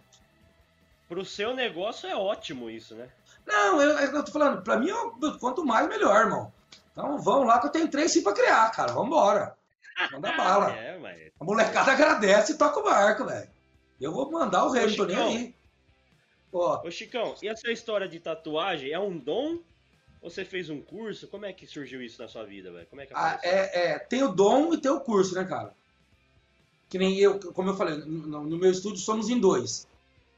[1.07, 3.07] Pro seu negócio é ótimo isso, né?
[3.45, 6.51] Não, eu, eu tô falando, pra mim, eu- quanto mais, melhor, irmão.
[6.91, 8.91] Então vamos lá que eu tenho três sim pra criar, cara.
[8.91, 9.55] Vambora.
[10.11, 10.71] Manda bala.
[10.71, 11.31] É, mas.
[11.39, 13.47] A molecada agradece e toca o barco, velho.
[14.01, 15.55] Eu vou mandar o rei, não tô nem aí.
[16.57, 19.59] Ó, Ô, Chicão, e essa história de tatuagem é um dom?
[20.21, 21.27] Você fez um curso?
[21.27, 22.87] Como é que surgiu isso na sua vida, velho?
[22.87, 25.73] Como é que ah, é, é, tem o dom e tem o curso, né, cara?
[26.89, 29.87] Que nem eu, como eu falei, no, no meu estúdio somos em dois.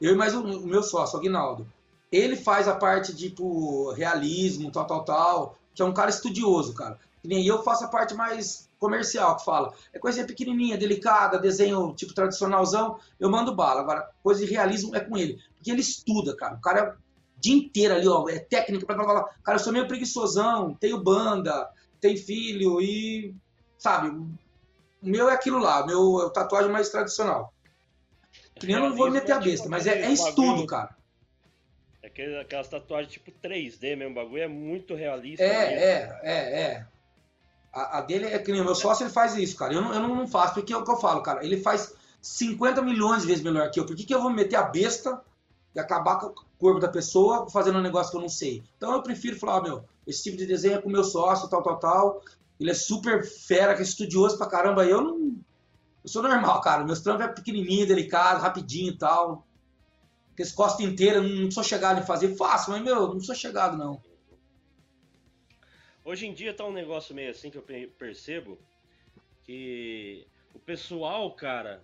[0.01, 1.67] Eu e mais o, o meu sócio, o Aguinaldo.
[2.11, 6.73] Ele faz a parte de tipo, realismo, tal, tal, tal, que é um cara estudioso,
[6.73, 6.99] cara.
[7.21, 9.73] Que nem eu faço a parte mais comercial, que fala.
[9.93, 13.81] É coisinha pequenininha, delicada, desenho tipo tradicionalzão, eu mando bala.
[13.81, 15.39] Agora, coisa de realismo é com ele.
[15.55, 16.55] Porque ele estuda, cara.
[16.55, 16.95] O cara é o
[17.39, 19.13] dia inteiro ali, ó, é técnica, blá, blá, blá.
[19.21, 19.33] blá.
[19.43, 23.35] Cara, eu sou meio preguiçosão, tenho banda, tenho filho e,
[23.77, 24.29] sabe, o
[25.01, 27.53] meu é aquilo lá, o meu é o tatuagem mais tradicional.
[28.55, 30.65] Que nem eu não vou Realismo meter a é tipo besta, mas é, é estudo,
[30.65, 30.97] cara.
[32.41, 35.43] Aquelas tatuagens tipo 3D mesmo, o bagulho é muito realista.
[35.43, 35.83] É, mesmo.
[35.83, 36.87] é, é, é.
[37.71, 39.73] A, a dele é que nem o meu sócio, ele faz isso, cara.
[39.73, 41.45] Eu não, eu não faço, porque é o que eu falo, cara.
[41.45, 43.85] Ele faz 50 milhões de vezes melhor que eu.
[43.85, 45.21] Por que, que eu vou meter a besta
[45.73, 48.63] e acabar com o corpo da pessoa fazendo um negócio que eu não sei?
[48.77, 51.61] Então eu prefiro falar, meu, esse tipo de desenho é com o meu sócio, tal,
[51.61, 52.21] tal, tal.
[52.59, 54.85] Ele é super fera, que é estudioso pra caramba.
[54.85, 55.35] Eu não.
[56.03, 56.83] Eu sou normal, cara.
[56.83, 59.45] Meus trampos é pequenininho, delicado, rapidinho e tal.
[60.29, 62.35] Porque esse costa inteira, não não sou chegado em fazer.
[62.35, 64.01] Faço, mas, meu, não sou chegado, não.
[66.09, 68.57] Hoje em dia tá um negócio meio assim que eu pe- percebo
[69.45, 71.83] que o pessoal, cara,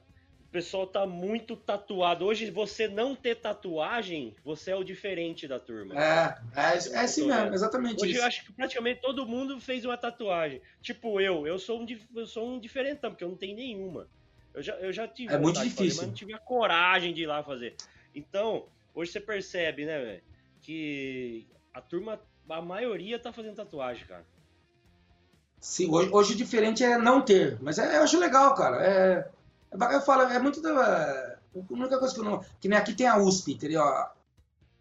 [0.50, 2.26] o pessoal tá muito tatuado.
[2.26, 5.94] Hoje você não ter tatuagem, você é o diferente da turma.
[5.94, 8.20] É, é, é assim mesmo, exatamente Hoje isso.
[8.20, 10.60] eu acho que praticamente todo mundo fez uma tatuagem.
[10.82, 11.86] Tipo eu, eu sou um,
[12.16, 14.10] eu sou um diferentão, porque eu não tenho nenhuma.
[14.56, 16.02] Eu já, eu já tive É muito de fazer, difícil.
[16.02, 17.76] mas não tive a coragem de ir lá fazer.
[18.16, 20.24] Então, hoje você percebe, né, velho,
[20.64, 24.26] que a turma, a maioria tá fazendo tatuagem, cara.
[25.60, 28.86] Sim, hoje, hoje o diferente é não ter, mas é, eu acho legal, cara.
[28.86, 29.30] É,
[29.72, 31.38] é eu falo, é muito da.
[31.56, 32.44] A única coisa que eu não.
[32.60, 33.82] Que nem aqui tem a USP, entendeu?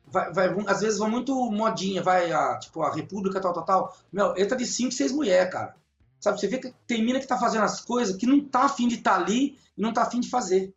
[0.07, 3.97] Vai, vai, às vezes vão muito modinha, vai a, tipo, a República, tal, tal, tal.
[4.13, 5.75] Meu, entra de 5, 6 mulheres, cara.
[6.21, 8.89] Sabe, você vê que tem mina que tá fazendo as coisas que não tá afim
[8.89, 10.73] de estar ali e não tá afim de fazer.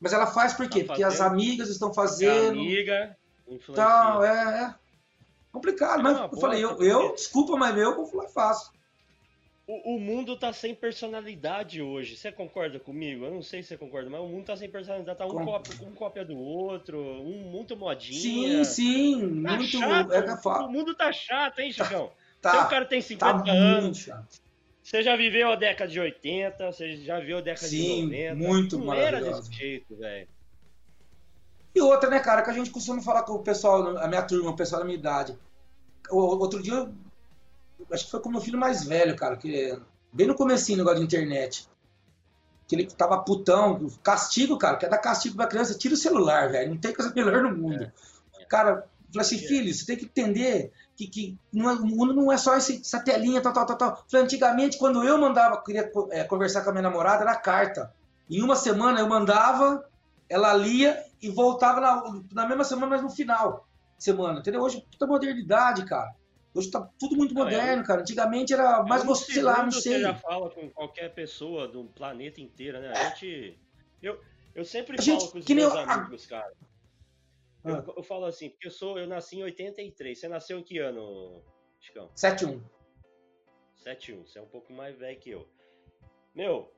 [0.00, 0.80] Mas ela faz por quê?
[0.80, 1.32] Tá Porque as fazendo.
[1.32, 2.58] amigas estão Porque a fazendo.
[2.58, 3.16] amiga
[3.48, 3.74] influencia.
[3.74, 4.74] Tal, é, é.
[5.54, 8.72] Complicado, mas É uma eu boa, falei, eu, eu, desculpa, mas eu vou falar fácil.
[9.68, 12.16] O, o mundo tá sem personalidade hoje.
[12.16, 13.24] Você concorda comigo?
[13.24, 15.16] Eu não sei se você concorda, mas o mundo tá sem personalidade.
[15.16, 18.64] Tá um, Com- cópia, um cópia do outro, um muito modinha.
[18.64, 19.78] Sim, sim, Tá muito.
[19.78, 20.12] chato.
[20.12, 20.64] É.
[20.64, 22.10] O mundo tá chato, hein, Chicão?
[22.42, 24.36] Tá, Se o cara tem tá 50 anos, muito chato.
[24.82, 28.34] você já viveu a década de 80, você já viveu a década Sim, de 90.
[28.34, 30.28] muito Não era desse jeito, velho.
[31.74, 34.50] E outra, né, cara, que a gente costuma falar com o pessoal, a minha turma,
[34.50, 35.36] o pessoal da minha idade.
[36.10, 36.92] O- outro dia, eu-
[37.92, 39.78] acho que foi com meu filho mais velho, cara, que é
[40.12, 41.68] bem no comecinho negócio de internet.
[42.66, 46.70] que ele tava putão, castigo, cara, quer dar castigo pra criança, tira o celular, velho.
[46.70, 47.92] Não tem coisa melhor no mundo.
[48.40, 48.44] É.
[48.46, 52.32] Cara, falei assim, filho, você tem que entender que, que não é- o mundo não
[52.32, 54.04] é só esse, essa telinha, tal, tal, tal, tal.
[54.10, 57.92] Falei, antigamente, quando eu mandava, queria é, conversar com a minha namorada, era carta.
[58.30, 59.86] Em uma semana eu mandava,
[60.26, 63.66] ela lia e voltava na, na mesma semana, mas no final
[64.04, 64.60] semana, entendeu?
[64.62, 66.14] Hoje, puta modernidade, cara.
[66.54, 68.00] Hoje tá tudo muito Não, é moderno, cara.
[68.02, 69.94] Antigamente era mais É um gostoso, sei lá, não sei.
[69.94, 72.92] Você já fala com qualquer pessoa do planeta inteiro, né?
[72.92, 73.58] A gente.
[74.02, 74.20] Eu,
[74.54, 76.52] eu sempre A gente- falo com os meus eu- amigos, cara.
[77.64, 77.84] Eu, Ah.
[77.96, 80.18] eu falo assim, porque eu sou, eu nasci em 83.
[80.20, 81.42] Você nasceu em que ano,
[81.80, 82.08] Chicão?
[82.14, 82.60] 7-1.
[83.76, 85.48] 71, você é um pouco mais velho que eu.
[86.34, 86.72] Meu,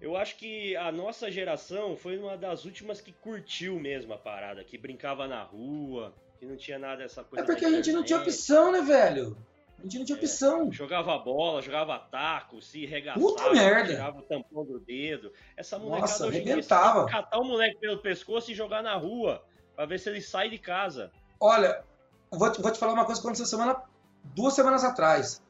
[0.00, 4.62] eu acho que a nossa geração foi uma das últimas que curtiu mesmo a parada,
[4.64, 7.44] que brincava na rua, que não tinha nada dessa coisa.
[7.44, 9.36] É porque a gente não tinha opção, né, velho?
[9.78, 10.20] A gente não tinha É.
[10.20, 10.72] opção.
[10.72, 13.90] Jogava bola, jogava taco, se regaçava, Puta merda.
[13.90, 15.32] tirava o tampão do dedo.
[15.56, 16.98] Essa molecada Nossa, hoje dia, arrebentava.
[17.04, 19.40] tem que catar o moleque pelo pescoço e jogar na rua,
[19.76, 21.12] pra ver se ele sai de casa.
[21.38, 21.84] Olha,
[22.28, 23.80] vou te, vou te falar uma coisa que aconteceu semana,
[24.24, 25.40] duas semanas atrás.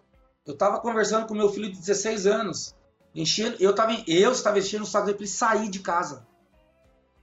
[0.44, 2.74] Eu tava conversando com meu filho de 16 anos.
[3.14, 6.26] Enchendo, eu, tava, eu estava enchendo o saco dele pra ele sair de casa.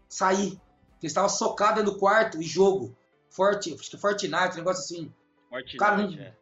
[0.07, 0.53] Sair.
[0.53, 0.59] Ele
[1.03, 2.95] estava socado dentro do quarto e jogo.
[3.29, 5.13] Forte, acho que Fortnite, um negócio assim.
[5.49, 6.33] Fortnite, Cara, é.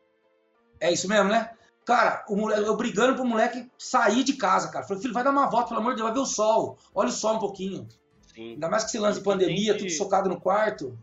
[0.79, 1.51] É isso mesmo, né?
[1.85, 4.85] Cara, o moleque, eu brigando pro moleque sair de casa, cara.
[4.85, 6.77] Falei, filho, vai dar uma volta, pelo amor de Deus, vai ver o sol.
[6.93, 7.87] Olha o sol um pouquinho.
[8.33, 8.51] Sim.
[8.51, 10.97] Ainda mais que esse lance pandemia, tudo socado no quarto.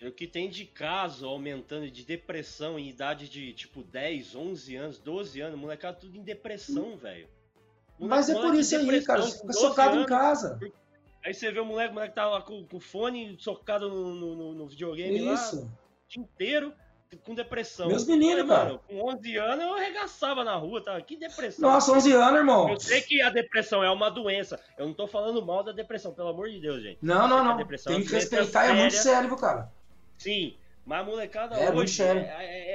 [0.00, 4.98] O que tem de caso aumentando de depressão em idade de tipo 10, 11 anos,
[4.98, 7.28] 12 anos, molecada tudo em depressão, velho.
[7.98, 9.22] Mas é por em isso aí, cara.
[9.22, 10.08] Fica 12 socado em anos.
[10.08, 10.58] casa.
[11.24, 14.54] Aí você vê o moleque, o moleque tá lá com, o fone socado no, no,
[14.54, 15.56] no- videogame lá, Isso.
[15.62, 15.68] o
[16.08, 16.72] dia inteiro,
[17.24, 17.88] com depressão.
[17.88, 21.00] Meus meninos, mano, com 11 anos eu arregaçava na rua, tá?
[21.00, 21.68] Que depressão.
[21.70, 22.68] Nossa, 11 anos, irmão.
[22.68, 24.60] Eu sei que a depressão é uma doença.
[24.76, 26.98] Eu não tô falando mal da depressão, pelo amor de Deus, gente.
[27.02, 27.56] Não, não, não.
[27.56, 29.20] depressão Tem é que respeitar, é muito séria.
[29.22, 29.72] sério, cara.
[30.18, 32.08] Sim, mas a molecada É, muito hoje é,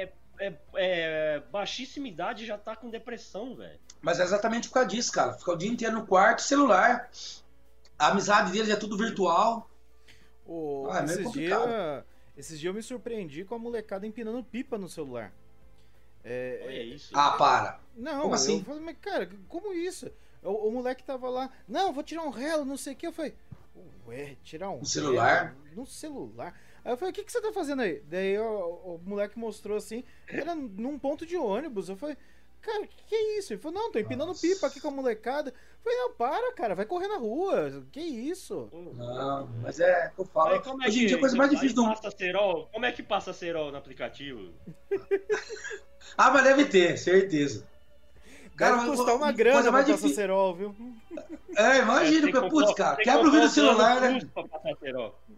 [0.03, 3.79] é- é- é baixíssima idade e já tá com depressão, velho.
[4.01, 5.33] Mas é exatamente por causa disso, cara.
[5.33, 7.09] Fica o dia inteiro no quarto, celular.
[7.97, 9.69] A amizade deles é tudo virtual.
[10.45, 11.67] Ô, Ah, é meio esses, complicado.
[11.67, 12.03] dias,
[12.37, 15.31] esses dias eu me surpreendi com a molecada empinando pipa no celular.
[16.23, 17.11] É, Olha isso.
[17.13, 17.79] Ah, para.
[17.95, 18.59] Não, Como assim?
[18.59, 20.09] eu falei, mas cara, como isso?
[20.41, 23.07] O, o moleque tava lá, não, vou tirar um relo, não sei o que.
[23.07, 23.33] Eu falei,
[24.07, 25.45] ué, tirar um No celular?
[25.45, 26.59] relo No celular?
[26.83, 28.01] Aí eu falei, o que, que você tá fazendo aí?
[28.09, 31.87] Daí o, o moleque mostrou assim, era num ponto de ônibus.
[31.89, 32.17] Eu falei,
[32.63, 33.53] cara, o que, que é isso?
[33.53, 34.41] Ele falou, não, tô empinando Nossa.
[34.41, 35.49] pipa aqui com a molecada.
[35.51, 37.83] Eu falei, não, para, cara, vai correr na rua.
[37.91, 38.69] Que isso?
[38.95, 40.61] Não, mas é que eu falo.
[40.61, 41.95] Como é que- dia a coisa mais difícil do mundo.
[42.01, 42.69] passa cerol?
[42.71, 44.51] Como é que passa cerol no aplicativo?
[46.17, 47.65] Ah, mas deve ter, certeza.
[48.25, 50.75] Deve Cara, custar o- uma coisa grana mais pra difícil- passar cerol, viu?
[51.55, 54.19] É, imagina, que putz, cara, quebra o vidro do celular, né?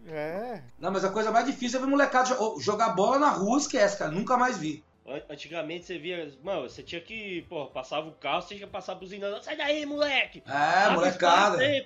[0.08, 0.62] É.
[0.80, 3.98] Não, mas a coisa mais difícil é ver molecada jo- jogar bola na rua, esquece,
[3.98, 4.12] cara.
[4.12, 4.84] Nunca mais vi.
[5.08, 8.72] An- Antigamente você via, mano, você tinha que, pô, passava o carro, você tinha que
[8.74, 9.44] passar buzinando.
[9.44, 10.42] Sai daí, moleque!
[10.48, 11.58] É, molecada.
[11.60, 11.86] aí.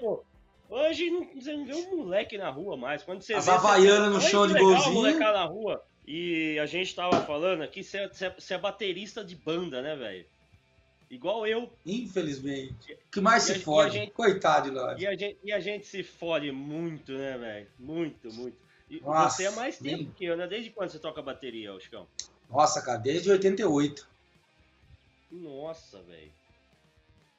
[0.70, 3.04] Hoje não, você não vê um moleque na rua mais.
[3.04, 4.26] Quando você As vê, havaianas você...
[4.26, 4.94] no chão de legal golzinho.
[4.94, 5.84] molecada na rua.
[6.08, 9.96] E a gente tava falando aqui, você é, você é- é baterista de banda, né,
[9.96, 10.26] velho?
[11.10, 11.72] Igual eu.
[11.86, 12.98] Infelizmente.
[13.12, 13.94] Que mais se fode?
[13.98, 15.02] gente- Coitado de nós.
[15.02, 17.68] E a gente, e a gente se fode muito, né, velho?
[17.80, 18.58] Muito, muito.
[18.90, 20.48] E Nossa, você é mais tempo nem- que eu, né?
[20.48, 22.08] Desde quando você toca bateria, Oscão?
[22.50, 24.08] Nossa, cara, desde 88.
[25.32, 26.32] Nossa, velho.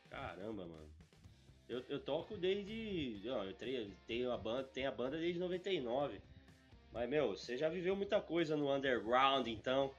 [0.08, 0.88] Caramba, mano.
[1.68, 3.22] Eu, eu toco desde.
[3.30, 6.20] Ó, eu tre- tenho a banda, tenho a banda desde 99.
[6.92, 9.90] Mas, meu, você já viveu muita coisa no underground, então.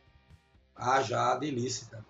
[0.75, 2.05] Ah, já, delícia, cara.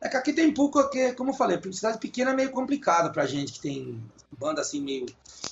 [0.00, 3.26] É que aqui tem pouco, aqui, como eu falei, cidade pequena é meio complicado pra
[3.26, 4.00] gente que tem
[4.38, 5.06] banda assim meio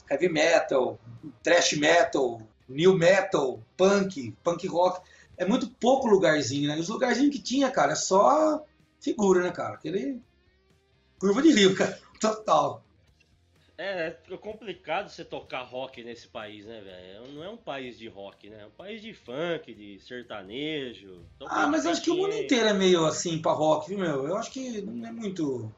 [0.09, 0.99] heavy metal,
[1.43, 5.01] thrash metal, new metal, punk, punk rock.
[5.39, 6.79] É muito pouco lugarzinho, né?
[6.79, 8.65] Os lugarzinhos que tinha, cara, é só
[9.01, 9.75] figura, né, cara?
[9.75, 10.21] Aquele
[11.19, 12.83] curva de rio, cara, total.
[13.79, 17.31] É, é complicado você tocar rock nesse país, né, velho?
[17.33, 18.63] Não é um país de rock, né?
[18.63, 21.21] É um país de funk, de sertanejo.
[21.47, 24.27] Ah, mas eu acho que o mundo inteiro é meio assim pra rock, viu, meu?
[24.27, 25.71] Eu acho que não é muito.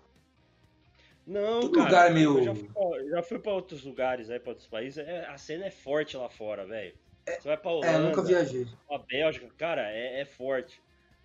[1.26, 4.30] Não, Todo cara, lugar é meio- Eu já fui, pra, já fui pra outros lugares,
[4.30, 4.98] aí, pra outros países.
[4.98, 6.94] é- a cena é forte lá fora, velho.
[7.40, 8.66] Você vai pra Holanda, É, nunca viajei.
[8.86, 10.80] pra Bélgica, cara, é, é forte.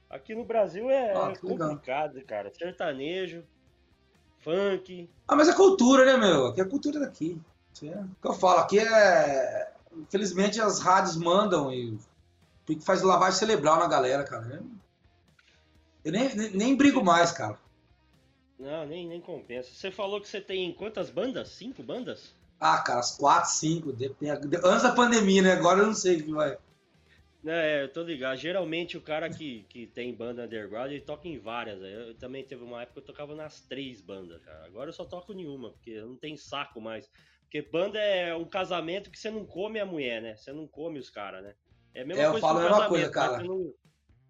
[0.10, 1.70] Aqui no Brasil é Ah, que legal.
[1.70, 2.52] complicado, cara.
[2.54, 3.44] Sertanejo,
[4.40, 5.10] funk.
[5.28, 6.48] Ah, mas é cultura, né, meu?
[6.48, 7.42] Aqui é a cultura daqui.
[7.82, 8.60] É o que eu falo.
[8.60, 9.72] Aqui é.
[9.96, 11.98] Infelizmente as rádios mandam e
[12.82, 14.62] faz lavagem cerebral na galera, cara.
[16.04, 17.58] Eu nem, nem, nem brigo mais, cara.
[18.60, 19.70] Não, nem, nem compensa.
[19.74, 21.50] Você falou que você tem quantas bandas?
[21.50, 22.34] Cinco bandas?
[22.64, 23.92] Ah, cara, as quatro, cinco.
[23.92, 25.52] depende- Antes da pandemia, né?
[25.54, 26.58] Agora eu não sei o que vai.
[27.46, 28.38] É, eu tô ligado.
[28.38, 31.80] Geralmente o cara que, que tem banda underground, ele toca em várias.
[31.80, 32.10] né?
[32.10, 34.66] Eu também teve uma época que eu tocava nas três bandas, cara.
[34.66, 37.10] Agora eu só toco nenhuma, porque eu não tenho saco mais.
[37.42, 40.36] Porque banda é um casamento que você não come a mulher, né?
[40.36, 41.54] Você não come os caras, né?
[41.94, 43.38] É a mesma É, eu coisa falo que um a mesma coisa, casamento, cara.
[43.38, 43.74] Você não,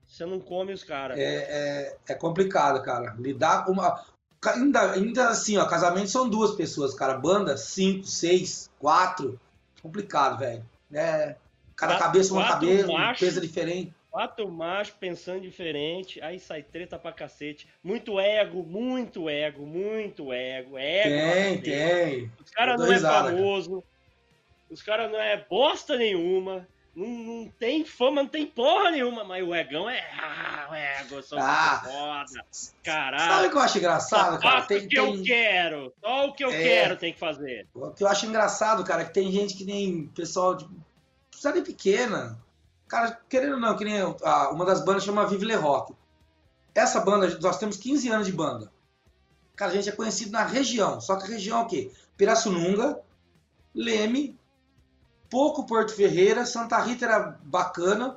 [0.05, 1.19] você não come os caras.
[1.19, 3.15] É, é, é complicado, cara.
[3.19, 4.03] Lidar com uma.
[4.45, 7.13] Ainda, ainda assim, ó, casamento são duas pessoas, cara.
[7.17, 9.39] Banda, cinco, seis, quatro.
[9.81, 10.63] Complicado, velho.
[10.91, 11.35] É,
[11.75, 13.19] cada Quatro- cabeça uma cabeça, macho.
[13.19, 13.93] peso diferente.
[14.11, 17.67] Quatro machos pensando diferente, aí sai treta pra cacete.
[17.83, 20.77] Muito ego, muito ego, muito ego.
[20.77, 22.31] ego pra Tem, tem.
[22.43, 23.35] Os caras não é risada, cara.
[23.37, 23.83] famoso.
[24.69, 26.67] Os caras não é bosta nenhuma.
[26.95, 29.23] Não, não tem fama, não tem porra nenhuma.
[29.23, 29.99] Mas o egão é.
[30.21, 31.81] Ah, o ego, eu sou Ah.
[31.83, 32.45] foda.
[32.51, 33.49] Sabe o Caralho.
[33.49, 34.61] que eu acho engraçado, cara?
[34.61, 35.93] Tem, o que eu tem- quero.
[35.99, 36.57] Só o que eu É.
[36.63, 37.67] quero tem que fazer.
[37.73, 40.67] O que eu acho engraçado, cara, é que tem gente que nem pessoal de
[41.31, 42.39] cidade pequena.
[42.87, 45.93] Cara, querendo ou não, que nem ah, uma das bandas chama Vive Le Rock.
[46.75, 48.71] Essa banda, nós temos 15 anos de banda.
[49.55, 51.01] Cara, a gente é conhecido na região.
[51.01, 51.91] Só que a região é o quê?
[52.17, 52.99] Pirassununga,
[53.73, 54.37] Leme,
[55.33, 58.15] pouco Porto Ferreira, Santa Rita era bacana.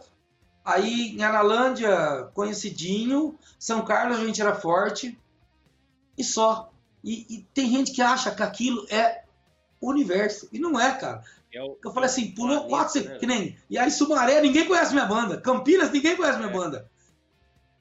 [0.62, 3.38] Aí em Analândia, conhecidinho.
[3.59, 5.18] São Carlos a gente era forte.
[6.18, 6.70] E só.
[7.02, 9.22] E, e tem gente que acha que aquilo é
[9.81, 10.46] o universo.
[10.52, 11.22] E não é, cara.
[11.55, 13.18] É o- Eu falei assim, pulou planeta, quatro, né?
[13.18, 13.57] que nem.
[13.70, 15.40] E aí, Sumaré, ninguém conhece minha banda.
[15.40, 16.90] Campinas, ninguém conhece minha banda.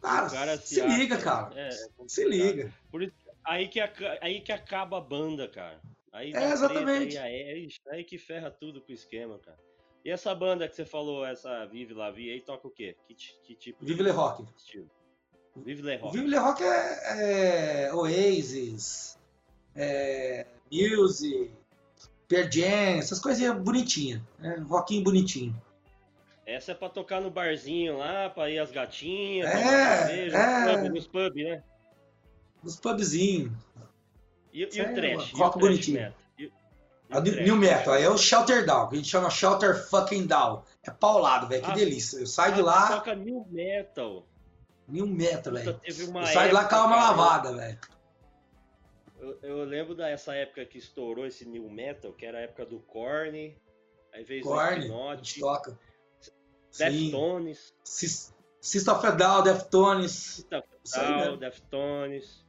[0.02, 1.52] Cara, cara se acha- liga, cara.
[1.56, 2.71] É, é Se liga.
[2.91, 3.82] Por isso, aí que,
[4.21, 5.82] aí que acaba a banda, cara.
[6.15, 7.17] Aí É, treta, exatamente.
[7.17, 9.58] Aí, aí, ixi, aí que ferra tudo com o esquema, cara.
[10.04, 12.95] E essa banda que você falou, essa Vive La Vie, aí toca o quê?
[13.06, 14.45] Que, que tipo Vive Le Rock.
[14.56, 14.89] estilo?
[15.58, 16.15] Vive Le Rock.
[16.15, 19.19] Vive Le Rock é, é Oasis,
[19.75, 21.51] é, Muse,
[22.30, 24.21] Pearl Jam, essas coisinhas bonitinhas.
[24.39, 24.56] Né?
[24.69, 25.62] Rockinho bonitinho.
[26.45, 30.78] Essa é pra tocar no barzinho lá, pra ir as gatinhas, É, cerveja, é.
[30.78, 31.63] nos pub, nos pub, né?
[32.63, 33.51] Os pubzinhos.
[34.56, 35.32] E, e o trash?
[35.34, 36.00] rock bonitinho.
[36.00, 36.18] metal?
[36.39, 36.52] E,
[37.10, 37.41] e do-?
[37.44, 40.63] New Metal, aí é o Shelter Down, que a gente chama Shelter Fucking Down.
[40.84, 42.18] É paulado, velho, que Ah, delícia.
[42.18, 44.26] Eu saio de Ah, lá, Toca New Metal.
[44.88, 45.80] New Metal, velho.
[45.84, 45.94] Eu
[46.28, 47.80] saio de lá com a alma lavada, velho.
[49.20, 52.80] Eu, eu lembro dessa época que estourou esse New Metal, que era a época do
[52.80, 53.58] Korn,
[54.13, 55.80] aí veio Korn, Slipknot, toca.
[56.78, 60.12] Deftones, Sys- System of a Down, Deftones.
[60.12, 61.38] System of a Isso aí Down, mesmo.
[61.38, 62.44] Deftones.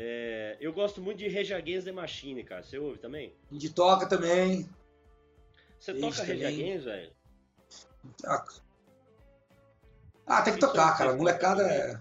[0.00, 2.62] É, eu gosto muito de Rage Against the Machine, cara.
[2.62, 3.34] Você ouve também?
[3.50, 4.68] Gente toca também.
[5.80, 6.44] Você Isso toca Rage.
[6.44, 7.12] Against, velho?
[8.22, 8.54] Toca.
[10.24, 11.16] Ah, tem que Que tocar, cara.
[11.16, 12.00] Molecada é.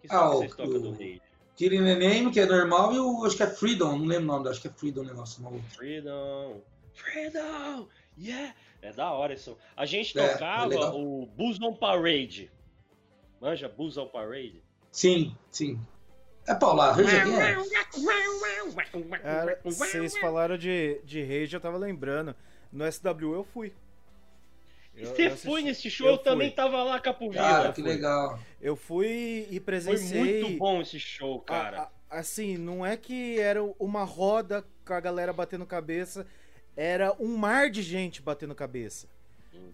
[0.00, 1.20] Que Ah, o- vocês tocam do o- Rage?
[1.56, 4.36] Killing the Name, que é normal, e o acho que é Freedom, não lembro o
[4.36, 5.64] nome, acho que é Freedom o negócio maluco.
[5.70, 6.62] Freedom!
[6.94, 7.88] Freedom!
[8.16, 8.54] Yeah!
[8.80, 9.58] É da hora isso.
[9.76, 10.96] A gente É, é tocava legal.
[10.96, 12.48] o Bulls on Parade.
[13.40, 14.62] Manja Bulls on Parade?
[14.92, 15.80] Sim, sim.
[16.48, 17.68] É Paula, Rage É, Against?
[19.22, 22.34] Cara, vocês falaram de, de Rage, eu tava lembrando.
[22.72, 23.72] No SW eu fui.
[24.96, 26.06] Eu- Você eu foi nesse show?
[26.08, 27.42] eu Eu, também tava lá, Capovilla.
[27.42, 28.38] Cara, que legal.
[28.60, 30.40] Eu fui e Foi presenciei.
[30.42, 31.82] muito bom esse show, cara.
[32.10, 36.26] A- a- assim, não é que era uma roda com a galera batendo cabeça,
[36.76, 39.06] era um mar de gente batendo cabeça.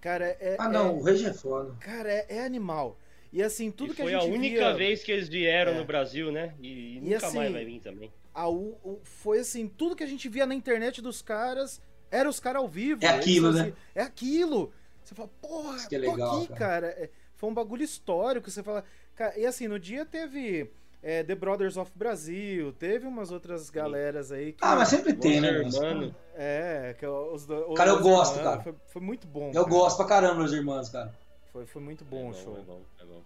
[0.01, 1.75] Cara, é, Ah, não, é- o Rage é foda.
[1.81, 2.99] cara, é, é animal.
[3.35, 5.73] E assim, tudo e que foi a a, gente única via, vez que eles vieram
[5.73, 5.79] É.
[5.79, 6.55] no Brasil, né?
[6.63, 8.13] E, e nunca assim, mais vai vir também.
[8.33, 12.29] a U- o- foi assim, tudo que a gente via na internet dos caras, era
[12.29, 13.05] os caras ao vivo.
[13.05, 13.73] É Eles aquilo, faziam- né?
[13.95, 14.73] É aquilo.
[15.03, 16.59] Você fala, porra, Isso que é tô legal, aqui, cara.
[16.59, 16.87] cara.
[16.89, 18.49] É, foi um bagulho histórico.
[18.51, 18.85] Você fala.
[19.17, 20.71] Cara, e assim, no dia teve
[21.03, 24.59] é, The Brothers of Brasil, teve umas outras galeras aí que.
[24.65, 25.49] Ah, mas sempre tem, né?
[25.49, 26.15] Hermanos.
[26.37, 28.63] É, que os, do- Cara, eu os gosto, irmãos, cara.
[28.63, 29.49] Foi, foi muito bom.
[29.49, 29.69] Eu cara.
[29.69, 31.13] gosto pra caramba dos irmãos, cara.
[31.55, 32.59] Foi, foi muito bom é o show.
[32.59, 33.23] É bom, é bom.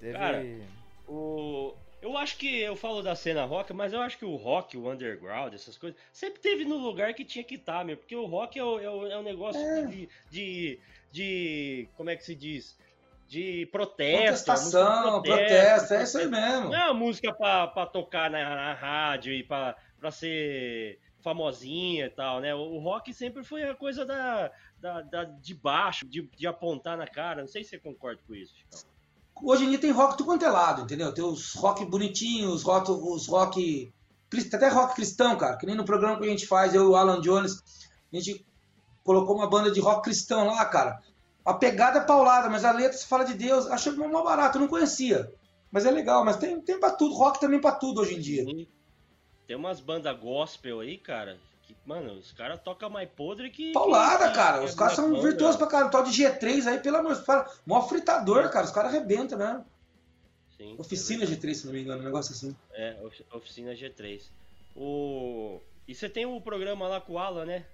[0.00, 0.12] Teve...
[0.18, 0.44] Cara,
[1.06, 1.74] O...
[2.02, 4.88] Eu acho que eu falo da cena rock, mas eu acho que o rock, o
[4.90, 7.96] underground, essas coisas, sempre teve no lugar que tinha que estar, meu.
[7.96, 9.84] Porque o rock é, o, é, o- é um negócio É.
[9.86, 10.78] De, de,
[11.10, 11.88] de.
[11.96, 12.76] Como é que se diz?
[13.28, 14.22] De protesto.
[14.22, 16.68] Contestação, música de protesto, é isso aí mesmo.
[16.70, 22.06] Não é uma música pra, pra tocar na, na rádio e pra, pra ser famosinha
[22.06, 22.54] e tal, né?
[22.54, 24.50] O, o rock sempre foi a coisa da,
[24.80, 27.42] da, da- de baixo, de, de apontar na cara.
[27.42, 28.80] Não sei se você concorda com isso, Chicão.
[29.42, 31.12] Hoje em dia tem rock tudo quanto é lado, entendeu?
[31.14, 33.92] Tem os rock bonitinhos, os rock, os rock.
[34.52, 35.56] Até rock cristão, cara.
[35.56, 37.62] Que nem no programa que a gente faz, eu e o Alan Jones,
[38.12, 38.44] a gente
[39.04, 41.00] colocou uma banda de rock cristão lá, cara.
[41.44, 43.66] A pegada é paulada, mas a letra se fala de Deus.
[43.68, 45.32] Achei mó barato, eu não conhecia.
[45.70, 48.44] Mas é legal, mas tem, tem pra tudo, rock também pra tudo hoje em dia.
[49.48, 53.72] Tem umas bandas gospel aí, cara, que, mano, os caras tocam mais podre que.
[53.72, 54.58] Paulada, que- cara.
[54.58, 55.22] que Os caras são banda.
[55.22, 55.90] virtuosos pra caralho.
[55.90, 57.60] Tal de G3 aí, pelo amor de Deus.
[57.66, 58.66] Mó fritador, cara.
[58.66, 59.64] Os caras arrebentam, né?
[60.56, 61.46] Sim, Oficina é verdade.
[61.48, 62.54] G3, se não me engano, um negócio assim.
[62.74, 64.22] É, ofi- oficina G3.
[64.76, 65.60] O...
[65.86, 67.64] E você tem o programa lá com o Alan, né?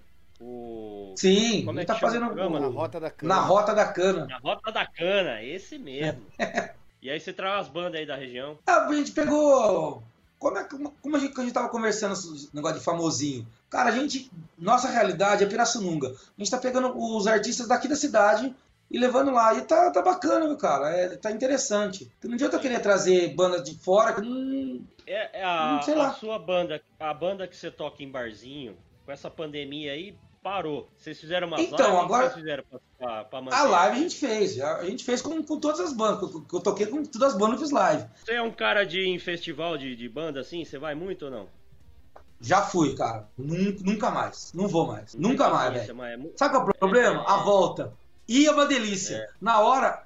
[0.40, 1.14] O...
[1.16, 2.60] Sim, Como é tá fazendo o programa?
[2.60, 3.34] Na o- rota da cana.
[3.34, 4.26] na rota da cana.
[4.26, 6.24] Na Rota da Cana, esse mesmo.
[7.02, 8.58] e aí você traz as bandas aí da região.
[8.66, 10.02] Ah, a gente pegou.
[10.44, 13.46] Como, é, como, como a, gente, a gente tava conversando esse negócio de famosinho?
[13.70, 14.30] Cara, a gente.
[14.58, 16.08] Nossa realidade é Pirassununga.
[16.08, 18.54] A gente tá pegando os artistas daqui da cidade
[18.90, 19.54] e levando lá.
[19.54, 20.90] E tá, tá bacana, cara?
[20.90, 22.12] É, tá interessante.
[22.22, 24.84] Não adianta eu querer trazer bandas de fora não.
[25.06, 26.12] É, é a, Hum, sei a lá.
[26.12, 28.76] sua banda, a banda que você toca em barzinho,
[29.06, 30.88] com essa pandemia aí, parou.
[30.96, 32.64] Vocês fizeram umas Então, que agora- vocês fizeram
[32.98, 33.56] pra, pra, manter?
[33.56, 34.60] A live a gente fez.
[34.60, 36.22] A gente fez com, com todas as bandas.
[36.32, 38.04] eu- que Eu toquei com todas as bandas, eu fiz live.
[38.22, 40.62] Você é um cara de em festival de, de banda assim?
[40.64, 41.48] Você vai muito ou não?
[42.40, 43.26] Já fui, cara.
[43.38, 44.52] Nun- Nunca mais.
[44.52, 45.14] Não vou mais.
[45.14, 46.02] Nunca mais, velho.
[46.04, 47.24] é mu- Sabe qual é o problema?
[47.26, 47.92] A volta.
[48.28, 49.16] E é uma delícia.
[49.16, 49.28] É.
[49.40, 50.04] Na hora.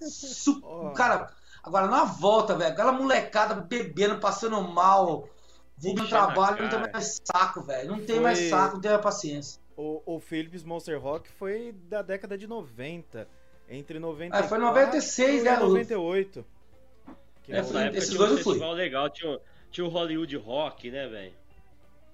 [0.00, 0.90] su- Ó.
[0.92, 1.30] Cara,
[1.62, 5.28] agora na volta, velho, aquela molecada bebendo, passando mal.
[5.76, 7.88] Vou no trabalho, não tem mais saco, velho.
[7.90, 9.60] Não tem Foi- mais saco, não tem mais paciência.
[9.76, 13.26] O, o Philips Monster Rock foi da década de 90.
[13.68, 15.68] Entre 94 Ah, foi 96, e né, Lu?
[15.68, 16.44] 98.
[17.42, 18.74] Que É, foi- Nessa época esses dois um eu fui.
[18.74, 21.32] legal, tinha, o- tinha o Hollywood Rock, né, velho?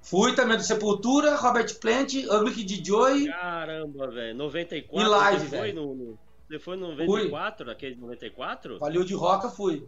[0.03, 3.27] Fui também do Sepultura, Robert Plant, Ugly Kid Joy.
[3.29, 4.35] Caramba, velho.
[4.35, 5.07] 94.
[5.07, 6.19] E live, velho.
[6.49, 8.79] Você foi no 94, aquele de 94?
[8.79, 9.87] Hollywood Rock eu fui.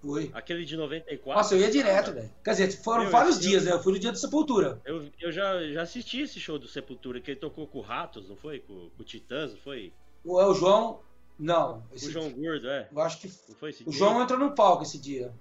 [0.00, 0.30] Fui.
[0.32, 1.36] Aquele de 94?
[1.42, 2.30] Nossa, eu ia direto, velho.
[2.42, 3.72] Quer dizer, foram Meu, vários eu- dias, né?
[3.72, 4.80] Eu fui no dia do Sepultura.
[4.84, 8.28] Eu, eu já, já assisti esse show do Sepultura, que ele tocou com o Ratos,
[8.28, 8.60] não foi?
[8.60, 9.92] Com, com o Titãs, não foi?
[10.24, 11.00] O, é o João.
[11.38, 11.82] Não.
[11.92, 12.88] Esse- o João Gordo, é.
[12.90, 13.98] Eu acho que Não foi esse O dia?
[13.98, 15.32] João entrou no palco esse dia.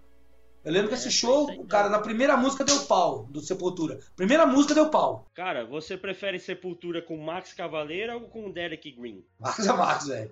[0.65, 3.39] Eu lembro que É, esse foi show, o cara, na primeira música deu pau do
[3.39, 3.97] Sepultura.
[4.17, 5.25] Primeira música deu pau.
[5.33, 9.23] Cara, você prefere Sepultura com Max Cavaleira ou com Derek Green?
[9.39, 10.31] Max é Max, velho.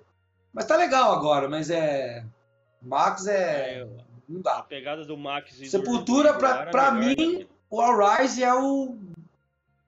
[0.52, 2.24] Mas tá legal agora, mas é.
[2.82, 3.80] Max é.
[3.80, 3.88] É,
[4.28, 4.62] Não A dá.
[4.62, 7.46] pegada do Max e Sepultura, do pra- pra mim, né?
[7.70, 8.96] O All Rise é o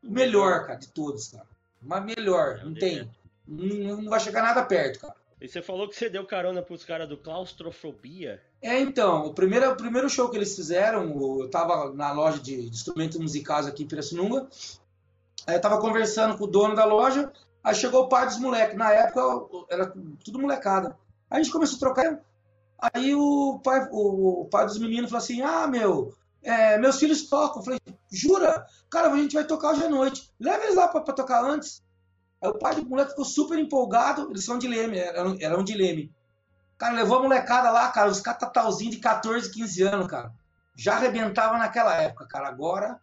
[0.03, 1.46] melhor, cara, de todos, cara.
[1.83, 3.11] Mas melhor, É não tem.
[3.46, 5.14] Não, não vai chegar nada perto, cara.
[5.40, 8.42] E você falou que você deu carona pros caras do Claustrofobia.
[8.61, 12.57] É, então, o primeiro, o primeiro show que eles fizeram, eu tava na loja de,
[12.68, 14.46] de instrumentos musicais aqui em Pirassununga,
[15.46, 17.33] aí eu tava conversando com o dono da loja,
[17.64, 19.87] aí chegou o pai dos moleques, na época era
[20.22, 20.94] tudo molecada.
[21.31, 22.20] Aí a gente começou a trocar,
[22.80, 27.60] aí o pai, o, pai dos meninos falou assim, ah, meu, é, meus filhos tocam.
[27.60, 28.66] Eu falei, jura?
[28.90, 31.82] Cara, a gente vai tocar hoje à noite, leva eles lá pra, pra tocar antes.
[32.42, 35.74] Aí o pai do moleque ficou super empolgado, eles são de Leme, eram, eram de
[35.74, 36.10] Leme.
[36.78, 40.32] Cara, levou a molecada lá, cara, os catatalzinhos de 14, 15 anos, cara.
[40.74, 42.48] Já arrebentava naquela época, cara.
[42.48, 42.98] Agora.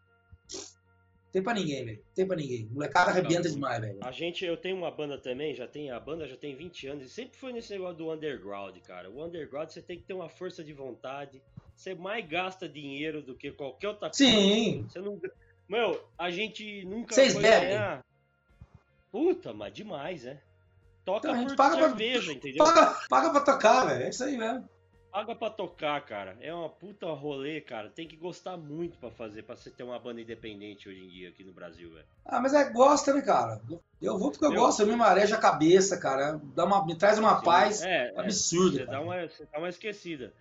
[1.38, 2.04] Tem pra ninguém, velho.
[2.16, 2.68] Tem pra ninguém.
[2.72, 4.00] Molecada arrebenta demais, velho.
[4.02, 7.06] A gente, eu tenho uma banda também, já tem a banda já tem 20 anos
[7.06, 9.08] e sempre foi nesse negócio do underground, cara.
[9.08, 11.40] O underground você tem que ter uma força de vontade.
[11.76, 14.16] Você mais gasta dinheiro do que qualquer outra coisa.
[14.18, 14.84] Sim.
[14.90, 15.22] Você não,
[15.70, 17.68] meu, a gente nunca Vocês bebem?
[17.70, 18.04] ganhar.
[19.12, 20.42] Puta, mas demais, né?
[21.06, 22.66] Toca Então, a gente por paga pra- cerveja, entendeu?
[22.66, 24.04] Paga, paga pra tocar, velho.
[24.06, 24.68] É isso aí mesmo.
[25.18, 26.38] Paga pra tocar, cara.
[26.40, 27.90] É uma puta rolê, cara.
[27.90, 31.30] Tem que gostar muito pra fazer, pra você ter uma banda independente hoje em dia
[31.30, 32.06] aqui no Brasil, velho.
[32.24, 33.60] Ah, mas é gosta, né, cara?
[34.00, 34.62] Eu vou porque eu Meu.
[34.62, 36.40] gosto, eu me marejo a cabeça, cara.
[36.54, 38.78] Dá uma, me traz uma Sim, paz é, é, absurda.
[38.78, 39.02] Você dá, cara.
[39.02, 40.34] uma, você dá uma esquecida.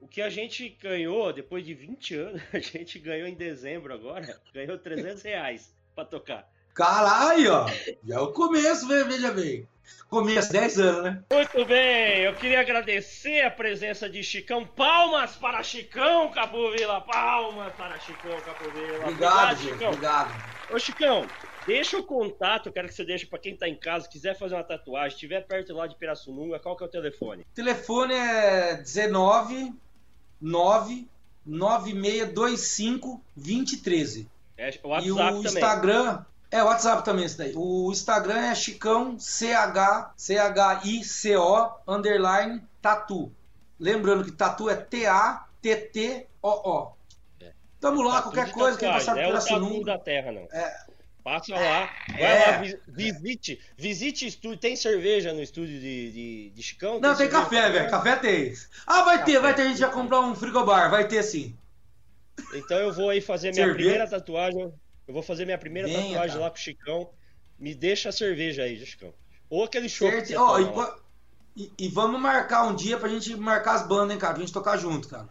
[0.00, 4.40] O que a gente ganhou depois de 20 anos, a gente ganhou em dezembro agora,
[4.54, 6.50] ganhou 300 reais pra tocar.
[6.78, 7.66] Caralho, ó.
[8.04, 9.66] Já é o começo, velho, veja bem.
[10.08, 11.24] Começo, 10 anos, né?
[11.32, 14.64] Muito bem, eu queria agradecer a presença de Chicão.
[14.64, 19.08] Palmas para Chicão Capovila, palmas para Chicão Capovila.
[19.08, 19.72] Obrigado, gente.
[19.72, 19.88] Chicão.
[19.88, 20.44] Obrigado.
[20.70, 21.26] Ô Chicão,
[21.66, 24.62] deixa o contato, quero que você deixe para quem tá em casa, quiser fazer uma
[24.62, 27.42] tatuagem, estiver perto lá de Pirassununga, qual que é o telefone?
[27.42, 29.74] O telefone é 19
[30.40, 31.08] 9
[31.44, 34.28] 9625 2013.
[34.56, 35.42] É o e WhatsApp o também.
[35.42, 36.24] Instagram.
[36.50, 37.52] É, o WhatsApp também, esse daí.
[37.54, 43.30] O Instagram é Chicão CH, C-H-I-C-O, underline, tatu.
[43.78, 44.74] Lembrando que tatu é
[45.72, 46.92] T-A-T-T-O-O.
[47.40, 47.52] É.
[47.80, 49.84] Tamo lá, Tatu qualquer coisa, quem passar por é o tatu Pirassununga.
[49.84, 50.48] da terra, não.
[50.52, 50.88] É.
[51.22, 52.46] Passa lá, vai É.
[52.52, 54.56] lá, vi- visite, visite estúdio.
[54.58, 56.98] Tem cerveja no estúdio de, de, de Chicão?
[57.00, 57.90] Não, tem café, velho.
[57.90, 58.54] Café tem.
[58.86, 59.40] Ah, vai ter, Café.
[59.40, 59.62] vai ter.
[59.62, 60.90] A gente vai comprar um frigobar.
[60.90, 61.54] Vai ter sim.
[62.54, 63.76] Então eu vou aí fazer minha Cerveja?
[63.90, 64.72] primeira tatuagem.
[65.08, 66.40] Eu vou fazer minha primeira Venha, tatuagem cara.
[66.44, 67.10] lá com o Chicão.
[67.58, 69.12] Me deixa a cerveja aí, Chicão.
[69.50, 70.06] Ou aquele show
[70.36, 70.96] Ó, toma
[71.56, 74.34] e, E, e vamos marcar um dia pra gente marcar as bandas, hein, cara?
[74.34, 75.26] Pra gente tocar junto, cara.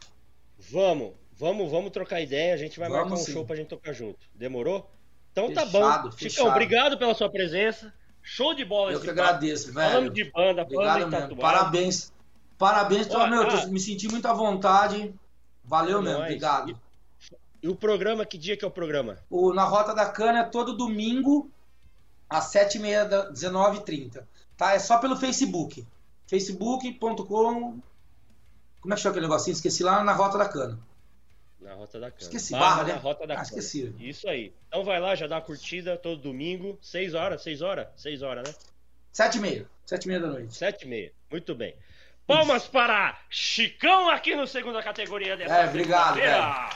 [0.72, 2.54] Vamos, vamos, vamos trocar ideia.
[2.54, 3.32] A gente vai Vamos marcar um sim.
[3.32, 4.20] show pra gente tocar junto.
[4.34, 4.90] Demorou?
[5.32, 6.12] Então tá Fechado, bom.
[6.12, 6.32] fechado.
[6.32, 7.94] Chicão, obrigado pela sua presença.
[8.24, 10.14] Show de bola Eu que agradeço, Falando velho.
[10.14, 11.38] de banda, falando Obrigado de mesmo.
[11.38, 12.12] Parabéns.
[12.58, 15.14] Parabéns, Ó, meu, tô- me senti muito à vontade.
[15.64, 16.26] Valeu É mesmo, nóis.
[16.32, 16.72] obrigado.
[16.72, 16.76] E
[17.64, 19.18] o programa, que dia que é o programa?
[19.30, 21.50] O Na Rota da Cana é todo domingo,
[22.30, 24.24] às 7h30 da 19h30.
[24.58, 24.74] Tá?
[24.74, 25.86] É só pelo Facebook.
[26.28, 27.80] facebook.com.
[28.82, 29.54] Como é que chama aquele negocinho?
[29.54, 30.80] Esqueci lá na Rota da Cana.
[31.62, 32.22] Na Rota da Cana.
[32.22, 32.94] Esqueci, Barra barra, né?
[32.94, 33.48] na Rota da Ah, Cana.
[33.48, 33.96] esqueci.
[34.00, 34.54] Isso aí.
[34.68, 36.78] Então vai lá, já dá a curtida todo domingo.
[36.82, 37.88] 6 horas, 6 horas?
[37.98, 38.56] 6 horas, né?
[39.14, 39.66] 7h30.
[39.88, 40.56] 7h30 da noite.
[40.56, 41.12] 7 e meia.
[41.32, 41.76] Muito bem.
[42.26, 46.70] Palmas para Chicão aqui no segunda categoria dessa É, obrigado, segunda-feira.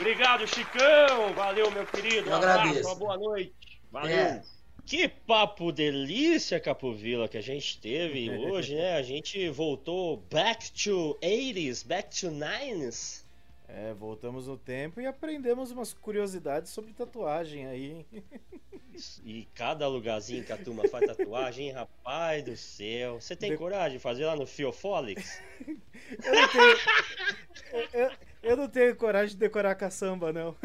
[0.00, 1.34] Obrigado, Chicão.
[1.34, 2.28] Valeu, meu querido.
[2.28, 2.88] Eu Um abraço, agradeço.
[2.88, 3.52] Uma boa noite.
[3.92, 4.16] Valeu.
[4.16, 4.42] É.
[4.86, 8.96] Que papo delícia, Capovila, que a gente teve hoje, né?
[8.96, 13.24] A gente voltou back to 80s, back to 90s.
[13.68, 18.06] É, voltamos no tempo e aprendemos umas curiosidades sobre tatuagem aí.
[19.24, 23.18] E cada lugarzinho que a turma faz tatuagem, rapaz do céu.
[23.18, 25.40] Você tem De- coragem de fazer lá no Fiofólix?
[26.22, 26.76] Eu não tenho,
[27.72, 28.10] eu, eu
[28.56, 30.56] não tenho coragem de decorar caçamba, não.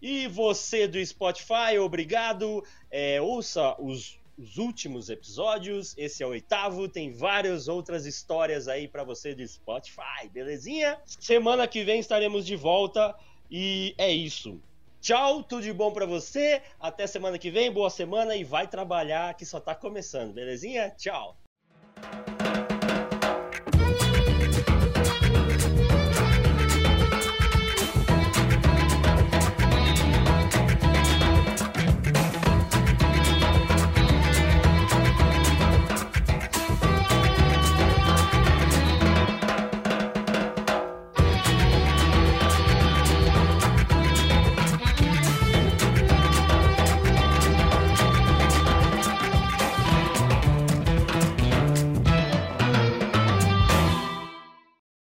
[0.00, 2.64] E você do Spotify, obrigado.
[2.90, 5.94] É, ouça os, os últimos episódios.
[5.98, 6.88] Esse é o oitavo.
[6.88, 10.96] Tem várias outras histórias aí pra você do Spotify, belezinha?
[11.04, 13.16] Semana que vem estaremos de volta.
[13.50, 14.60] E é isso.
[15.00, 16.62] Tchau, tudo de bom pra você.
[16.78, 17.72] Até semana que vem.
[17.72, 20.90] Boa semana e vai trabalhar que só tá começando, belezinha?
[20.90, 21.36] Tchau.